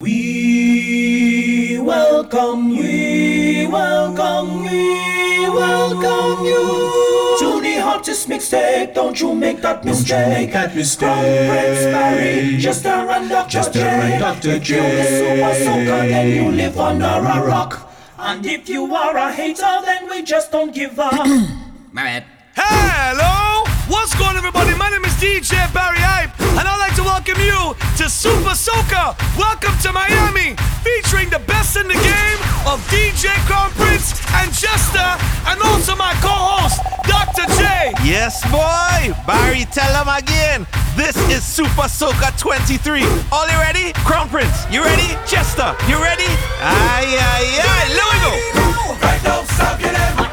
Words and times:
We 0.00 1.78
welcome 1.80 2.68
you, 2.68 2.82
we 2.82 3.66
welcome 3.66 4.62
we 4.64 5.48
welcome 5.48 6.44
you 6.44 7.36
to 7.38 7.60
the 7.62 7.80
hottest 7.80 8.28
mixtape. 8.28 8.92
Don't 8.92 9.18
you 9.18 9.34
make 9.34 9.62
that 9.62 9.86
mistake. 9.86 10.08
Don't 10.08 10.28
you 10.28 10.34
make 10.34 10.52
that 10.52 10.76
mistake. 10.76 11.48
Prince 11.48 11.84
Barry, 11.96 12.56
just 12.58 12.84
a 12.84 13.06
run 13.06 13.28
Dr. 13.30 13.50
Just 13.50 13.70
a 13.70 13.78
J. 13.78 13.84
run 13.84 14.20
Dr. 14.20 14.50
If 14.50 14.68
you 14.68 14.76
the 14.76 14.82
J. 14.82 15.40
Supa 15.40 15.54
Soca, 15.64 16.08
then 16.10 16.44
you 16.44 16.50
live 16.52 16.78
under 16.78 17.06
a 17.06 17.46
rock. 17.46 17.90
And 18.18 18.44
if 18.44 18.68
you 18.68 18.94
are 18.94 19.16
a 19.16 19.32
hater, 19.32 19.80
then 19.82 20.10
we 20.10 20.22
just 20.22 20.52
don't 20.52 20.74
give 20.74 21.00
up. 21.00 21.14
My 21.92 22.02
bad. 22.04 22.24
Hello! 22.54 23.45
What's 23.88 24.18
going 24.18 24.34
on, 24.34 24.36
everybody? 24.38 24.74
My 24.74 24.90
name 24.90 25.04
is 25.04 25.14
DJ 25.14 25.54
Barry 25.70 26.02
Hype, 26.02 26.34
and 26.58 26.66
I'd 26.66 26.82
like 26.82 26.98
to 26.98 27.06
welcome 27.06 27.38
you 27.38 27.70
to 28.02 28.10
Supa 28.10 28.58
Soca. 28.58 29.14
Welcome 29.38 29.78
to 29.86 29.94
Miami, 29.94 30.58
featuring 30.82 31.30
the 31.30 31.38
best 31.46 31.78
in 31.78 31.86
the 31.86 31.94
game 31.94 32.38
of 32.66 32.82
DJ 32.90 33.30
Crown 33.46 33.70
Prince 33.78 34.18
and 34.42 34.50
Jester, 34.50 35.06
and 35.46 35.62
also 35.70 35.94
my 35.94 36.18
co-host, 36.18 36.82
Dr. 37.06 37.46
J. 37.54 37.94
Yes, 38.02 38.42
boy! 38.50 39.14
Barry, 39.22 39.62
tell 39.70 39.94
them 39.94 40.10
again. 40.10 40.66
This 40.98 41.14
is 41.30 41.46
Supa 41.46 41.86
Soca 41.86 42.34
23. 42.34 43.06
All 43.30 43.46
you 43.46 43.58
ready? 43.62 43.94
Crown 44.02 44.26
Prince, 44.28 44.66
you 44.66 44.82
ready? 44.82 45.14
Chester, 45.30 45.78
you 45.86 46.02
ready? 46.02 46.26
Aye, 46.58 47.06
aye, 47.06 47.54
aye. 47.62 47.86
Let 47.94 48.06
we 48.10 48.18
go. 48.18 48.98
right 48.98 49.22
now, 49.22 49.46
stop 49.46 49.78
your 49.78 50.25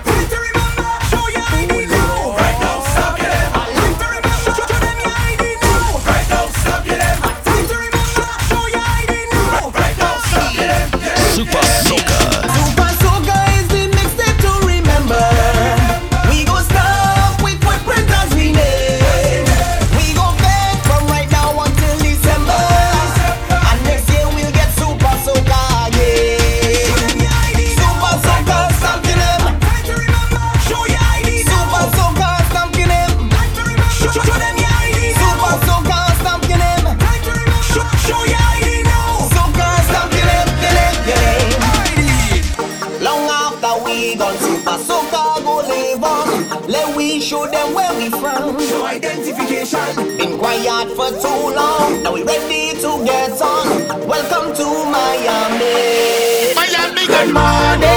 identification 49.76 50.18
Been 50.18 50.38
quiet 50.38 50.90
for 50.96 51.10
too 51.10 51.56
long 51.56 52.04
Now 52.04 52.14
we 52.14 52.24
ready 52.24 52.74
to 52.82 53.04
get 53.06 53.42
on 53.42 54.08
Welcome 54.08 54.56
to 54.56 54.66
Miami 54.92 56.14
Miami, 56.56 57.08
good 57.08 57.34
morning. 57.34 57.90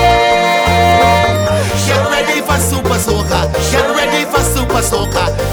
Get 1.86 2.02
ready 2.10 2.40
for 2.40 2.58
Supa 2.58 2.96
Soca. 2.98 3.52
Get 3.70 3.86
ready 3.94 4.24
for 4.24 4.40
Supa 4.40 4.80
Soca. 4.80 5.45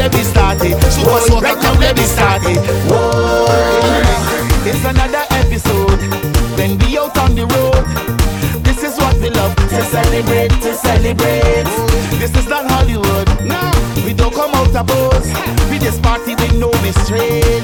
Let 0.00 0.14
me 0.14 0.22
start 0.22 0.64
it. 0.64 0.78
Supa 0.96 1.20
Soca, 1.28 1.60
come, 1.60 1.78
let 1.78 1.94
me 1.94 2.04
start 2.04 2.40
it. 2.46 2.56
Whoa, 2.88 3.44
It's 4.64 4.82
another 4.82 5.24
episode. 5.28 6.00
When 6.56 6.78
we 6.78 6.96
out 6.96 7.18
on 7.18 7.34
the 7.34 7.44
road. 7.44 7.84
This 8.64 8.82
is 8.82 8.96
what 8.96 9.14
we 9.20 9.28
love 9.28 9.54
to 9.56 9.82
celebrate, 9.92 10.52
to 10.64 10.72
celebrate. 10.72 11.68
This 12.18 12.34
is 12.34 12.48
not 12.48 12.64
Hollywood. 12.70 13.28
No, 13.44 13.60
we 14.06 14.14
don't 14.14 14.32
come 14.32 14.54
out 14.54 14.72
to 14.72 14.84
pose. 14.84 15.28
We 15.70 15.78
just 15.78 16.00
party 16.02 16.34
with 16.34 16.54
no 16.54 16.70
restraint. 16.80 17.59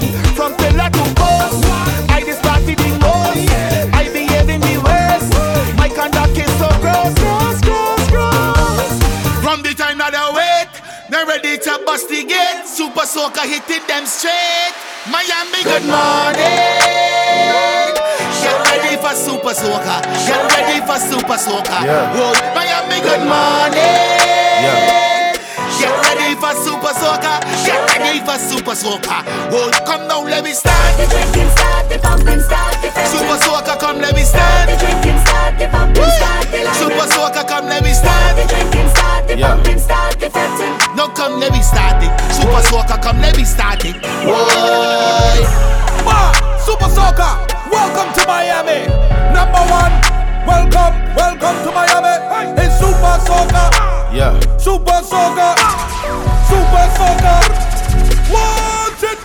Soaker 13.36 13.48
hitting 13.48 13.86
them 13.86 14.06
straight. 14.06 14.72
Miami, 15.10 15.62
good 15.62 15.84
morning. 15.84 16.40
Get 18.40 18.56
ready 18.64 18.96
for 18.96 19.12
Supa 19.12 19.52
Soca. 19.52 20.00
Get 20.26 20.40
ready 20.56 20.80
for 20.80 20.96
Supa 20.96 21.36
Soca. 21.36 21.84
Whoa, 22.16 22.32
Miami, 22.54 23.00
good 23.02 23.20
morning. 23.28 23.76
Get 25.76 25.92
ready 26.04 26.15
for 26.46 26.54
Supa 26.62 26.92
Soca. 26.94 27.40
Get 27.66 27.98
ready 27.98 28.20
for 28.20 28.38
Supa 28.38 28.74
Soca. 28.74 29.24
Whoa, 29.50 29.70
come 29.84 30.06
now, 30.06 30.22
let 30.22 30.44
me 30.44 30.52
start. 30.52 30.96
The 30.96 31.06
drinking 31.10 31.50
start, 31.50 31.88
the 31.90 31.98
pumping 31.98 32.40
start, 32.40 32.74
the 32.82 32.90
fetting. 32.90 33.18
Supa 33.18 33.36
Soca, 33.42 33.78
come 33.78 33.98
let 33.98 34.14
me 34.14 34.22
start. 34.22 34.68
The 34.68 34.76
drinking 34.78 35.18
start, 35.26 35.58
the 35.58 35.66
pumping 35.68 36.10
start, 36.18 36.46
the 36.50 36.58
lighting. 36.62 36.78
Supa 36.78 37.04
Soca, 37.10 37.42
come 37.48 37.66
let 37.66 37.82
me 37.82 37.92
start. 37.92 38.36
The 38.36 38.44
drinking 38.46 38.88
start, 38.94 39.26
the 39.26 39.36
pumping 39.36 39.78
start, 39.78 40.20
the 40.20 40.30
fetting. 40.30 40.74
No, 40.96 41.08
come 41.08 41.40
let 41.40 41.52
me 41.52 41.62
start 41.62 42.02
it. 42.02 42.12
Supa 42.30 42.60
Soca, 42.62 43.00
come 43.02 43.18
let 43.20 43.36
me 43.36 43.44
start 43.44 43.84
it. 43.84 43.96
Boy. 44.22 45.42
Ma, 46.06 46.30
Supa 46.62 46.86
Soca, 46.94 47.42
welcome 47.74 48.12
to 48.14 48.22
Miami. 48.26 48.86
Number 49.34 49.62
one, 49.66 49.94
welcome, 50.46 50.94
welcome 51.18 51.56
to 51.66 51.70
Miami. 51.74 52.14
It's 52.62 52.78
Supa 52.78 53.18
Soca, 53.26 53.64
Yeah. 54.14 54.38
Supa 54.58 55.02
Soca, 55.02 55.54
Supa 56.48 56.82
Soca. 56.96 57.34
Want 58.30 59.02
it? 59.02 59.18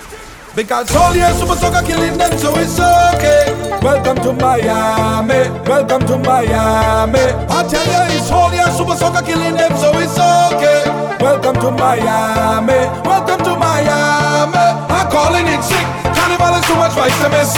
Because 0.55 0.95
all 0.95 1.15
year 1.15 1.29
Supa 1.37 1.55
Soca 1.55 1.85
killing 1.85 2.17
them, 2.17 2.37
so 2.37 2.53
it's 2.57 2.79
okay. 2.79 3.53
Welcome 3.81 4.17
to 4.25 4.33
Miami, 4.33 5.49
welcome 5.69 6.05
to 6.07 6.17
Miami. 6.17 7.25
I 7.49 7.65
tell 7.69 7.85
you, 7.85 8.17
it's 8.17 8.29
all 8.31 8.51
year 8.53 8.69
Supa 8.73 8.95
Soca 8.97 9.25
killing 9.25 9.55
them, 9.55 9.73
so 9.77 9.89
it's 9.97 10.17
okay. 10.17 10.83
Welcome 11.21 11.55
to 11.61 11.69
Miami, 11.71 12.81
welcome 13.05 13.41
to 13.45 13.53
Miami. 13.55 14.65
I'm 14.89 15.07
calling 15.09 15.45
it 15.45 15.61
sick. 15.61 15.87
Carnival 16.17 16.57
is 16.57 16.65
too 16.65 16.75
much 16.75 16.93
vice 16.93 17.17
to 17.21 17.29
miss. 17.29 17.53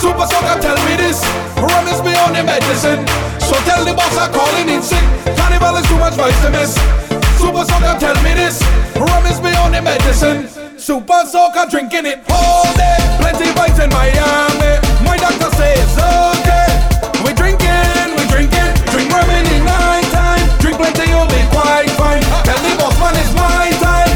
Supa 0.00 0.24
Soca, 0.26 0.60
tell 0.60 0.80
me 0.88 0.96
this. 0.96 1.20
Rum 1.60 1.86
is 1.88 2.00
beyond 2.00 2.36
the 2.36 2.42
medicine. 2.44 3.04
So 3.40 3.54
tell 3.68 3.84
the 3.84 3.92
boss 3.92 4.16
I'm 4.16 4.32
calling 4.32 4.68
in 4.68 4.82
sick. 4.82 5.04
Carnival 5.36 5.76
is 5.76 5.86
too 5.88 5.98
much 5.98 6.14
vice 6.14 6.40
to 6.42 6.50
miss. 6.50 6.76
Supa 7.40 7.64
Soca, 7.64 7.98
tell 7.98 8.16
me 8.24 8.34
this. 8.34 8.83
Rum 8.96 9.26
is 9.26 9.40
beyond 9.40 9.74
the 9.74 9.82
medicine. 9.82 10.44
Supa 10.78 11.24
Soca, 11.24 11.68
drinking 11.70 12.06
it 12.06 12.20
all 12.30 12.64
day. 12.74 12.98
Plenty 13.18 13.50
vibes 13.56 13.82
in 13.82 13.90
Miami. 13.90 14.78
My 15.02 15.16
doctor 15.16 15.50
says 15.56 15.96
okay. 15.98 16.68
We 17.24 17.32
drinking, 17.32 18.14
we 18.14 18.24
drinking. 18.28 18.70
Drink 18.92 19.10
rum 19.10 19.28
in 19.30 19.44
the 19.48 19.58
night 19.64 20.06
time. 20.12 20.44
Drink 20.60 20.76
plenty, 20.76 21.08
you'll 21.10 21.26
be 21.26 21.42
quite 21.50 21.90
fine. 21.96 22.22
Tell 22.44 22.60
the 22.62 22.72
boss 22.78 22.96
man 23.00 23.14
it's 23.16 23.32
my 23.34 23.72
time. 23.82 24.12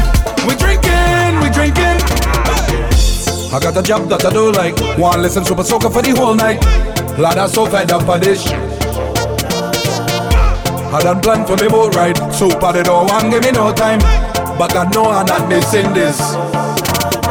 We 0.47 0.55
drinking, 0.55 1.41
we 1.41 1.49
drinking. 1.49 1.97
I 3.51 3.59
got 3.59 3.75
a 3.75 3.81
job 3.81 4.07
that 4.09 4.25
I 4.25 4.31
do 4.31 4.51
like. 4.51 4.77
One 4.97 5.21
listen 5.21 5.43
Supa 5.43 5.63
Soca 5.65 5.91
for 5.91 6.01
the 6.01 6.11
whole 6.11 6.35
night. 6.35 6.63
Lad, 7.17 7.49
so 7.49 7.65
fed 7.65 7.91
up 7.91 8.03
for 8.03 8.19
this. 8.19 8.47
I 10.91 11.01
done 11.03 11.21
planned 11.21 11.47
for 11.47 11.57
me 11.57 11.67
boat 11.67 11.95
ride. 11.95 12.17
Super, 12.33 12.71
they 12.73 12.83
don't 12.83 13.07
want 13.07 13.29
give 13.31 13.43
me 13.43 13.51
no 13.51 13.73
time. 13.73 14.28
But 14.59 14.75
I 14.75 14.83
know 14.91 15.05
I'm 15.05 15.25
not 15.25 15.47
missing 15.47 15.93
this. 15.93 16.19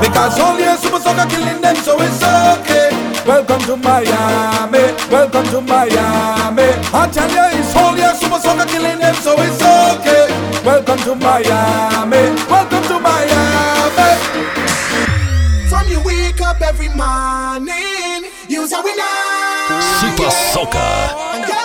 Because 0.01 0.41
all 0.41 0.59
year 0.59 0.73
Supa 0.81 0.97
Soca 0.97 1.29
killing 1.29 1.61
them, 1.61 1.77
so 1.77 2.01
it's 2.01 2.25
okay. 2.25 2.89
Welcome 3.29 3.61
to 3.69 3.77
Miami, 3.77 4.97
welcome 5.13 5.45
to 5.53 5.61
Miami. 5.61 6.73
I 6.89 7.05
tell 7.13 7.29
you, 7.29 7.61
it's 7.61 7.77
all 7.77 7.95
year 7.99 8.17
Supa 8.17 8.41
Soca 8.41 8.65
killing 8.67 8.99
them, 8.99 9.15
so 9.17 9.37
it's 9.45 9.61
okay. 9.61 10.25
Welcome 10.65 10.97
to 11.05 11.15
Miami, 11.17 12.33
welcome 12.49 12.85
to 12.89 12.99
Miami. 12.99 14.11
From 15.69 15.87
you 15.93 16.01
wake 16.01 16.41
up 16.41 16.63
every 16.63 16.89
morning, 16.97 18.25
use 18.49 18.73
a 18.73 18.81
winner. 18.81 19.05
Supa 20.01 20.33
Soca. 20.33 21.13
And 21.37 21.58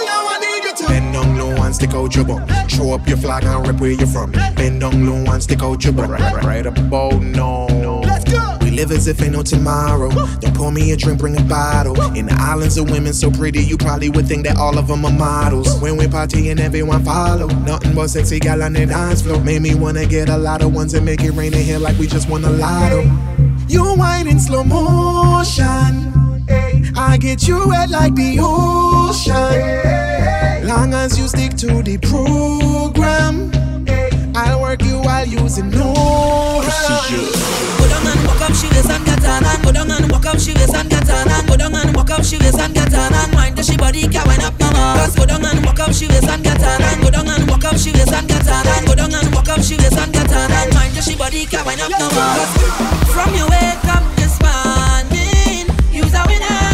out 2.04 2.16
your. 2.16 2.70
Show 2.70 2.94
up 2.94 3.08
your 3.08 3.18
flag 3.18 3.44
and 3.44 3.68
rip 3.68 3.80
where 3.80 3.92
you're 3.92 4.08
from. 4.08 4.32
Bend 4.32 4.82
down 4.82 5.06
low 5.06 5.32
and 5.32 5.42
stick 5.42 5.62
out 5.64 5.84
your 5.84 5.94
butt. 5.94 6.10
Right, 6.10 6.34
right, 6.34 6.44
right 6.44 6.66
about 6.66 7.22
no. 7.22 8.02
Let's 8.04 8.26
go. 8.32 8.58
live 8.62 8.92
as 8.92 9.08
if 9.08 9.22
ain't 9.22 9.34
no 9.34 9.44
tomorrow. 9.44 10.10
Don't 10.40 10.56
pour 10.56 10.72
me 10.72 10.92
a 10.92 10.98
drink, 10.98 11.20
bring 11.20 11.40
a 11.40 11.44
bottle. 11.44 12.00
In 12.16 12.26
the 12.26 12.36
islands 12.40 12.78
of 12.78 12.90
women 12.90 13.14
so 13.14 13.32
pretty, 13.32 13.64
you 13.64 13.78
probably 13.78 14.10
would 14.10 14.28
think 14.28 14.46
that 14.46 14.58
all 14.58 14.78
of 14.78 14.88
them 14.88 15.06
are 15.06 15.12
models. 15.12 15.80
When 15.82 15.98
we 15.98 16.08
party 16.08 16.50
and 16.50 16.60
everyone 16.60 17.04
follow, 17.04 17.48
nothing 17.48 17.94
but 17.96 18.08
sexy 18.08 18.40
gal 18.40 18.64
on 18.64 18.74
the 18.74 18.86
dance 18.86 19.22
floor. 19.22 19.40
Made 19.42 19.62
me 19.62 19.76
wanna 19.76 20.06
get 20.06 20.30
a 20.30 20.38
lot 20.38 20.62
of 20.62 20.74
ones 20.74 20.94
and 20.94 21.06
make 21.06 21.22
it 21.22 21.32
rain 21.32 21.54
in 21.54 21.64
here 21.64 21.80
like 21.80 21.98
we 21.98 22.08
just 22.08 22.30
won 22.30 22.44
a 22.44 22.50
lotto. 22.50 23.02
You 23.68 23.84
whine 23.96 24.28
in 24.28 24.40
slow 24.40 24.64
motion. 24.64 26.12
I 26.96 27.18
get 27.20 27.48
you 27.48 27.68
wet 27.68 27.90
like 27.90 28.16
the 28.16 28.38
ocean. 28.42 30.03
Long 30.64 30.94
as 30.94 31.20
you 31.20 31.28
stick 31.28 31.56
to 31.58 31.84
the 31.84 31.98
program, 32.00 33.52
I'll 34.34 34.62
work 34.62 34.82
you 34.82 35.00
while 35.00 35.26
using 35.26 35.70
no 35.70 35.94
Go 35.94 37.86
down 37.92 38.08
and 38.08 38.24
walk 38.26 38.42
up 38.42 38.56
she 38.56 38.68
waist 38.72 38.90
and 38.90 39.06
get 39.06 39.26
on 39.28 39.44
and 39.44 39.64
go 39.64 39.72
down 39.74 39.92
and 39.92 40.10
walk 40.10 40.26
up 40.26 40.40
she 40.40 40.54
waist 40.56 40.74
and 40.74 40.90
get 40.90 41.10
on 41.10 41.28
and 41.30 41.48
go 41.48 41.58
down 41.58 41.76
and 41.76 41.94
walk 41.96 42.12
up 42.12 42.24
she 42.24 42.38
waist 42.40 42.60
and 42.60 42.74
get 42.74 42.94
on 42.94 43.14
and 43.14 43.34
mind 43.34 43.58
the 43.58 43.64
she 43.64 43.76
body 43.76 44.08
can 44.08 44.26
wind 44.26 44.42
up 44.44 44.58
no 44.58 44.72
more. 44.72 44.96
Just 45.04 45.18
go 45.18 45.26
down 45.26 45.44
and 45.44 45.66
walk 45.66 45.80
up 45.82 45.92
she 45.92 46.08
waist 46.08 46.30
and 46.32 46.44
get 46.44 46.64
on 46.64 46.82
and 46.82 47.02
go 47.04 47.12
down 47.12 47.28
and 47.28 47.50
walk 47.50 47.66
up 47.66 47.78
she 47.78 47.92
waist 47.92 48.14
and 48.14 48.28
get 48.28 48.48
on 48.48 48.68
and 48.68 48.88
go 48.88 48.96
down 48.96 49.14
and 49.14 49.36
walk 49.36 49.50
up 49.50 49.60
she 49.62 49.76
waist 49.76 50.00
and 50.00 50.14
get 50.14 50.32
on 50.32 50.52
and 50.52 50.74
mind 50.74 50.96
the 50.96 51.02
she 51.02 51.16
body 51.16 51.46
can 51.46 51.66
wind 51.66 51.82
up 51.82 51.92
no 51.92 52.08
more. 52.08 52.48
From 53.12 53.36
your 53.36 53.52
wake 53.52 53.84
up 53.92 54.04
this 54.16 54.40
morning, 54.40 55.68
you's 55.92 56.14
a 56.16 56.24
winner. 56.24 56.73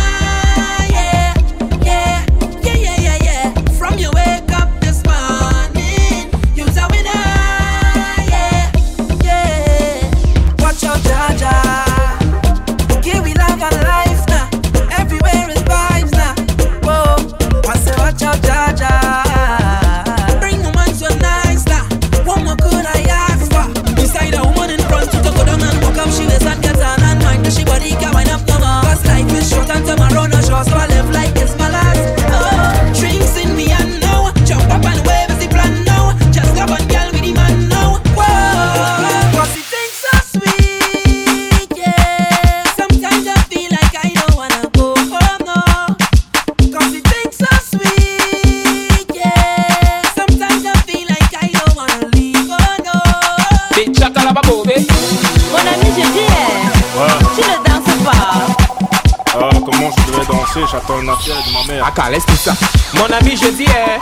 J'attends 60.56 61.00
de 61.00 61.06
ma 61.06 61.64
mère. 61.68 61.92
Ça. 62.38 62.54
Mon 62.96 63.06
ami, 63.06 63.38
je 63.38 63.50
dis, 63.50 63.66
eh, 63.68 64.00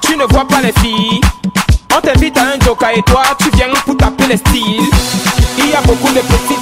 tu 0.00 0.16
ne 0.16 0.24
vois 0.24 0.46
pas 0.46 0.60
les 0.62 0.72
filles. 0.80 1.20
On 1.94 2.00
t'invite 2.00 2.38
à 2.38 2.42
un 2.42 2.64
joker 2.64 2.90
et 2.94 3.02
toi, 3.02 3.22
tu 3.40 3.50
viens 3.56 3.66
pour 3.84 3.96
taper 3.96 4.28
les 4.28 4.36
styles. 4.36 4.80
Il 5.58 5.70
y 5.70 5.74
a 5.74 5.80
beaucoup 5.80 6.12
de 6.12 6.20
petites. 6.20 6.58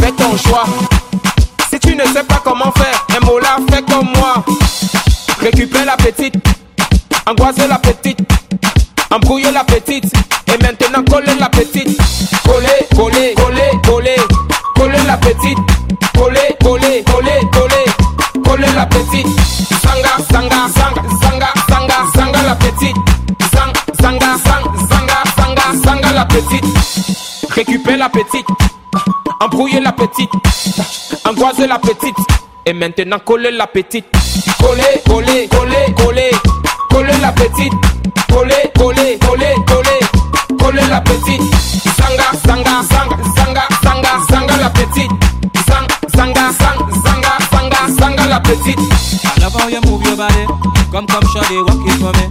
Fais 0.00 0.12
ton 0.12 0.36
choix. 0.36 0.64
Si 1.70 1.80
tu 1.80 1.96
ne 1.96 2.04
sais 2.04 2.24
pas 2.24 2.42
comment 2.44 2.70
faire, 2.72 3.06
un 3.16 3.24
mot 3.24 3.38
là, 3.38 3.56
fais 3.70 3.82
comme 3.82 4.10
moi. 4.14 4.44
Récupère 5.40 5.86
la 5.86 5.96
petite, 5.96 6.34
angoisse 7.26 7.56
la 7.56 7.78
petite, 7.78 8.20
embrouille 9.10 9.50
la 9.52 9.64
petite, 9.64 10.12
et 10.52 10.62
maintenant 10.62 11.02
colle 11.10 11.24
la 11.40 11.48
petite. 11.48 11.98
Coller, 12.44 12.86
coller, 12.94 13.34
coller, 13.34 13.70
coller, 13.82 14.16
coller 14.74 15.02
la 15.06 15.16
petite. 15.16 15.73
Récupère 27.66 27.96
la 27.96 28.10
petite, 28.10 28.46
embrouille 29.40 29.80
la 29.80 29.92
petite, 29.92 30.28
angoisse 31.24 31.58
la 31.66 31.78
petite, 31.78 32.14
et 32.66 32.74
maintenant 32.74 33.18
coller 33.18 33.50
la 33.52 33.66
petite. 33.66 34.04
Coller, 34.60 35.00
coller, 35.06 35.48
coller, 35.48 35.94
coller, 35.96 36.30
coller 36.90 37.18
la 37.22 37.32
petite. 37.32 37.72
Coller, 38.28 38.70
coller, 38.76 39.18
coller, 39.18 39.54
coller, 39.66 40.58
coller 40.58 40.86
la 40.90 41.00
petite. 41.00 41.40
Zanga, 41.96 42.36
zanga, 42.46 42.82
zanga, 42.82 43.16
zanga, 43.34 43.68
zanga, 43.82 44.10
zanga 44.30 44.56
la 44.58 44.68
petite. 44.68 45.10
Zang, 45.66 45.86
zanga, 46.14 46.52
zang, 46.52 46.78
zanga, 47.02 47.38
zanga, 47.50 47.88
zanga 47.98 48.26
la 48.26 48.40
petite. 48.40 48.78
I 49.24 49.40
love 49.40 49.54
how 49.54 49.68
you 49.68 49.80
move 49.86 50.02
your 50.04 50.16
body. 50.16 50.44
Come, 50.92 51.06
come, 51.06 51.24
shawty, 51.32 51.64
walk 51.64 51.80
it 51.88 51.98
for 51.98 52.12
me. 52.12 52.28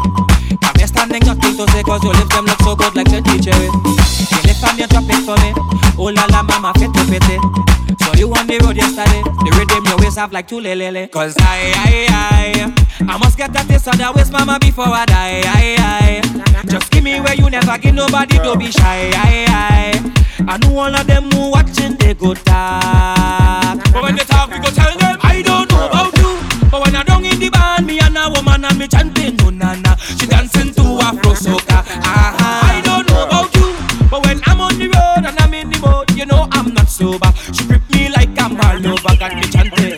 Here 0.78 0.88
standing, 0.88 1.26
nothing 1.26 1.58
to 1.58 1.68
say, 1.72 1.82
cause 1.82 2.04
your 2.04 2.14
lips 2.14 2.36
them 2.36 2.46
look 2.46 2.62
so 2.62 2.76
good 2.76 2.96
like 2.96 3.10
the 3.10 3.22
teacher. 3.22 4.43
You 4.76 4.80
and 4.80 4.80
you 4.80 4.88
drop 4.88 5.06
it 5.10 5.22
for 5.26 5.38
me. 5.38 5.54
Oh 5.98 6.12
la 6.14 6.26
la, 6.32 6.44
mama, 6.44 6.74
fit 6.80 6.92
to 6.94 7.02
it. 7.14 7.24
So 8.02 8.14
you 8.18 8.34
on 8.34 8.48
the 8.48 8.58
road 8.64 8.76
yesterday. 8.76 9.22
The 9.22 9.52
rhythm 9.58 9.86
your 9.86 9.98
waist 9.98 10.18
have 10.18 10.32
like 10.32 10.48
two 10.48 10.60
lele. 10.60 11.08
Cause 11.10 11.36
I, 11.40 11.72
I, 11.76 12.08
I, 12.10 13.06
I 13.14 13.18
must 13.18 13.38
get 13.38 13.54
that 13.54 13.68
taste 13.68 13.88
of 13.88 13.98
that 13.98 14.16
waist, 14.16 14.32
mama, 14.32 14.58
before 14.60 14.88
I 14.88 15.06
die. 15.06 15.42
I, 15.46 15.76
I. 15.80 16.66
Just 16.68 16.92
give 16.92 17.04
me 17.04 17.20
where 17.20 17.36
you 17.36 17.50
never 17.50 17.78
give 17.78 17.94
nobody, 17.94 18.38
don't 18.38 18.58
be 18.58 18.72
shy. 18.72 19.12
I, 19.14 19.46
I. 19.48 20.46
I 20.48 20.58
know 20.58 20.78
all 20.78 20.94
of 20.96 21.06
them 21.08 21.30
who 21.32 21.52
watching, 21.52 21.96
they 21.98 22.14
go 22.16 22.34
talk. 22.34 23.78
But 23.94 24.02
when 24.04 24.16
they 24.16 24.24
talk, 24.24 24.50
we 24.50 24.58
go 24.58 24.70
tell 24.72 24.98
them, 24.98 25.18
I 25.22 25.42
don't 25.44 25.70
know 25.72 25.86
about 25.88 26.18
you. 26.18 26.40
But 26.72 26.82
when 26.86 26.96
I 26.96 27.04
down 27.04 27.24
in 27.26 27.40
the 27.40 27.50
band, 27.50 27.86
me 27.86 28.00
and 28.00 28.18
a 28.18 28.30
woman 28.30 28.66
and 28.66 28.78
me 28.78 28.88
chanting, 28.88 29.36
no 29.38 29.50
na 29.52 29.76
na. 29.76 29.96
She 29.96 30.26
dancing 30.26 30.74
to 30.74 30.82
Afro 31.00 31.34
soca. 31.34 31.84
Ah, 32.04 32.36
I 32.40 32.63
sober. 37.04 37.32
She 37.52 37.68
grip 37.68 37.82
me 37.92 38.10
like 38.10 38.30
I'm 38.40 38.56
her 38.56 38.80
lover, 38.80 39.16
got 39.20 39.36
me 39.36 39.44
chanting. 39.52 39.94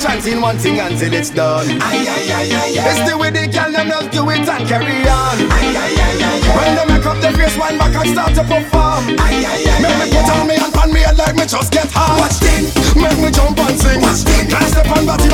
Chanting 0.00 0.40
one 0.40 0.56
thing 0.56 0.78
until 0.80 1.12
it's 1.12 1.28
done. 1.28 1.66
It's 1.68 3.10
the 3.10 3.18
way 3.18 3.30
they 3.30 3.48
girl 3.48 3.70
them 3.70 3.88
just 3.88 4.10
do 4.12 4.30
it 4.30 4.48
and 4.48 4.66
carry 4.66 5.06
on. 5.06 5.99
When 6.56 6.74
they 6.76 6.86
make 6.86 7.06
up 7.06 7.18
their 7.20 7.32
face, 7.32 7.56
wind 7.56 7.78
back 7.78 7.94
and 7.94 8.10
start 8.10 8.34
to 8.34 8.44
perform. 8.44 9.06
Make 9.16 9.96
me 9.98 10.06
put 10.10 10.28
on 10.34 10.46
me 10.46 10.56
and 10.56 10.72
pan 10.72 10.92
me 10.92 11.00
head 11.00 11.18
like 11.18 11.36
me 11.36 11.46
just 11.46 11.72
get 11.72 11.88
hard. 11.92 12.20
Watch 12.20 12.38
thing, 12.42 12.68
make 13.00 13.18
me 13.18 13.30
jump 13.30 13.58
and 13.58 13.78
sing. 13.78 14.00
Watch 14.00 14.22
thing, 14.24 14.48
can't 14.48 14.68
step 14.68 14.90
on 14.96 15.06
body 15.06 15.28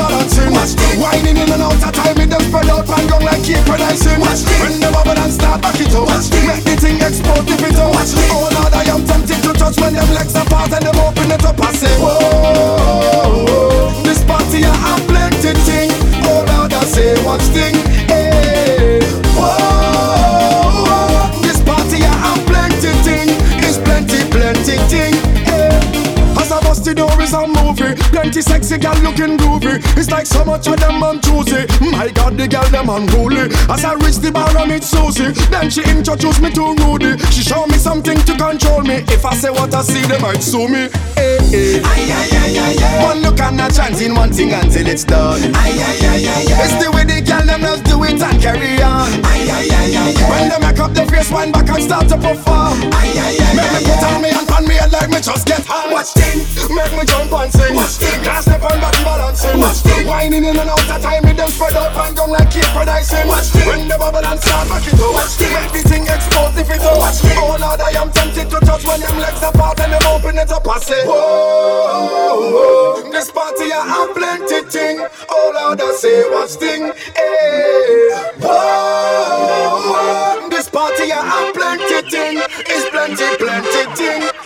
much 30.57 30.67
of 30.67 30.79
them 30.79 31.03
on 31.03 31.21
Tuesday. 31.21 31.65
My 31.91 32.09
God, 32.09 32.37
the 32.37 32.47
gal 32.47 32.65
them 32.69 32.89
unruly 32.89 33.49
As 33.69 33.85
I 33.85 33.93
reach 33.93 34.17
the 34.17 34.31
bar 34.31 34.49
I 34.57 34.65
meet 34.65 34.83
Susie. 34.83 35.31
Then 35.49 35.69
she 35.69 35.83
introduced 35.83 36.41
me 36.41 36.51
to 36.51 36.73
Rudy. 36.81 37.17
She 37.31 37.41
show 37.43 37.65
me 37.67 37.77
something 37.77 38.17
to 38.17 38.33
control 38.35 38.81
me. 38.81 39.05
If 39.13 39.25
I 39.25 39.35
say 39.35 39.49
what 39.49 39.73
I 39.73 39.81
see, 39.83 40.01
they 40.07 40.19
might 40.19 40.41
sue 40.41 40.67
me. 40.67 40.89
Eh, 41.17 41.37
eh. 41.53 41.81
Hey, 41.81 42.09
hey. 42.09 43.03
One 43.05 43.21
look 43.21 43.39
and 43.39 43.57
not 43.57 43.77
in 44.01 44.15
one 44.15 44.31
thing 44.31 44.53
until 44.53 44.87
it's 44.87 45.03
done. 45.03 45.41
It's 45.43 46.75
the 46.83 46.89
way 46.93 47.05
the 47.05 47.21
gal 47.21 47.45
them 47.45 47.61
just 47.61 47.83
do 47.85 48.03
it 48.03 48.21
and 48.21 48.41
carry 48.41 48.81
on. 48.81 49.11
When 50.29 50.49
they 50.49 50.59
make 50.59 50.79
up 50.79 50.93
their 50.93 51.05
face, 51.05 51.31
wind 51.31 51.53
back 51.53 51.69
and 51.69 51.83
start 51.83 52.07
to 52.09 52.17
perform. 52.17 52.79
Make 52.81 53.71
me 53.73 53.79
put 53.85 54.03
on 54.09 54.21
me 54.21 54.36
on 54.57 54.67
me 54.67 54.73
head 54.73 54.91
like 54.91 55.09
me 55.09 55.21
just 55.21 55.45
get 55.45 55.61
high. 55.65 55.93
Watch 55.93 56.17
thing, 56.17 56.41
make 56.73 56.91
me 56.97 57.05
jump 57.05 57.31
and 57.31 57.53
sing. 57.53 57.75
Watch 57.77 58.01
thing, 58.01 58.17
can't 58.25 58.41
step 58.41 58.63
on 58.65 58.81
body 58.81 59.03
balancing. 59.05 59.61
Watch 59.61 59.85
thing, 59.85 60.07
whining 60.07 60.43
in 60.43 60.57
and 60.57 60.69
out 60.69 60.81
of 60.81 61.01
time 61.01 61.23
Me 61.25 61.33
them 61.33 61.49
spread 61.49 61.75
out 61.77 61.93
and 61.93 62.15
down 62.17 62.31
like 62.33 62.49
Cape 62.49 62.65
Predicing. 62.73 63.27
Watch 63.29 63.53
thing, 63.53 63.67
when 63.69 63.87
the 63.87 63.97
bubble 63.97 64.25
and 64.25 64.39
start 64.41 64.67
back 64.67 64.87
it 64.87 64.97
up. 64.97 65.13
Watch 65.13 65.37
thing, 65.37 65.53
make 65.53 65.71
the 65.71 65.81
thing 65.85 66.07
explode 66.09 66.57
if 66.57 66.69
it 66.69 66.81
up. 66.81 66.97
Watch 66.97 67.21
thing, 67.21 67.37
oh 67.37 67.57
Lord, 67.61 67.81
I 67.81 67.91
am 68.01 68.11
tempted 68.11 68.49
to 68.49 68.59
touch 68.65 68.83
when 68.83 68.99
them 68.99 69.17
legs 69.21 69.43
apart 69.45 69.79
and 69.79 69.93
them 69.93 70.01
open 70.09 70.37
it 70.37 70.51
up 70.51 70.65
and 70.65 70.81
say, 70.81 71.05
Whoa, 71.05 71.13
oh, 71.13 73.09
this 73.13 73.29
party 73.29 73.71
I 73.71 73.85
have 73.85 74.09
plenty 74.17 74.65
ting. 74.69 75.05
Oh 75.29 75.51
Lord, 75.53 75.81
I 75.81 75.91
say, 75.93 76.25
watch 76.33 76.57
thing, 76.57 76.89
eh. 76.89 76.93
whoa, 78.41 80.49
this 80.49 80.67
party 80.69 81.11
I 81.13 81.21
have 81.21 81.53
plenty 81.53 82.01
ting. 82.09 82.41
It's 82.65 82.89
plenty, 82.89 83.37
plenty 83.37 83.85
ting. 83.95 84.36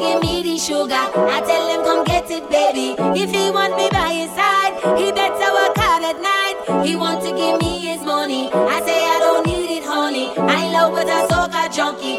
give 0.00 0.20
me 0.22 0.42
the 0.42 0.56
sugar. 0.58 1.04
I 1.36 1.40
tell 1.46 1.66
him, 1.68 1.82
come 1.84 2.04
get 2.04 2.30
it, 2.30 2.48
baby. 2.50 2.96
If 3.20 3.30
he 3.30 3.50
want 3.50 3.76
me 3.76 3.88
by 3.92 4.10
his 4.20 4.30
side, 4.32 4.74
he 4.98 5.12
better 5.12 5.48
work 5.58 5.76
out 5.78 6.02
at 6.10 6.18
night. 6.20 6.86
He 6.86 6.96
want 6.96 7.22
to 7.24 7.30
give 7.36 7.60
me 7.60 7.72
his 7.88 8.02
money. 8.02 8.50
I 8.52 8.80
say, 8.86 8.98
I 9.14 9.18
don't 9.20 9.46
need 9.46 9.70
it, 9.78 9.84
honey. 9.84 10.32
I 10.36 10.72
love 10.72 10.92
with 10.92 11.08
a 11.08 11.20
soca 11.28 11.72
junkie. 11.74 12.18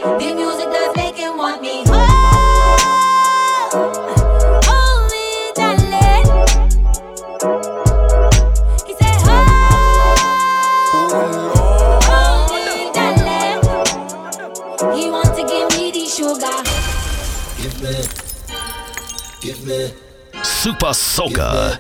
Supa 20.62 20.94
Soca. 20.94 21.80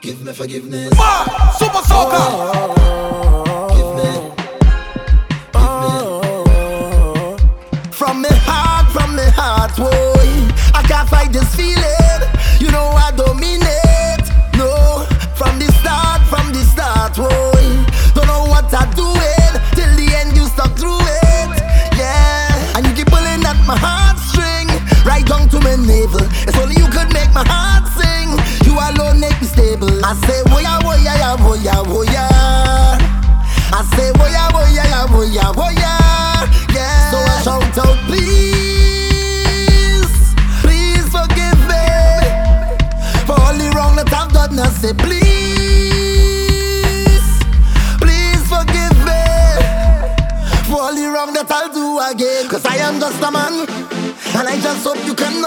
Give 0.00 0.24
me, 0.24 0.32
forgiveness. 0.32 0.88
Supa 1.60 1.82
Soca. 1.84 2.16
Oh, 2.16 2.52
oh, 2.54 2.74
oh, 2.80 3.16
oh. 3.16 3.21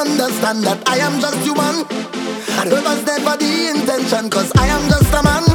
understand 0.05 0.63
that 0.63 0.87
I 0.87 0.97
am 0.97 1.19
just 1.19 1.37
human. 1.41 1.85
I 2.57 2.65
it 2.77 3.05
that 3.05 3.21
for 3.25 3.37
the 3.37 3.69
intention, 3.73 4.29
cause 4.29 4.51
I 4.55 4.67
am 4.67 4.87
just 4.89 5.13
a 5.13 5.23
man. 5.23 5.54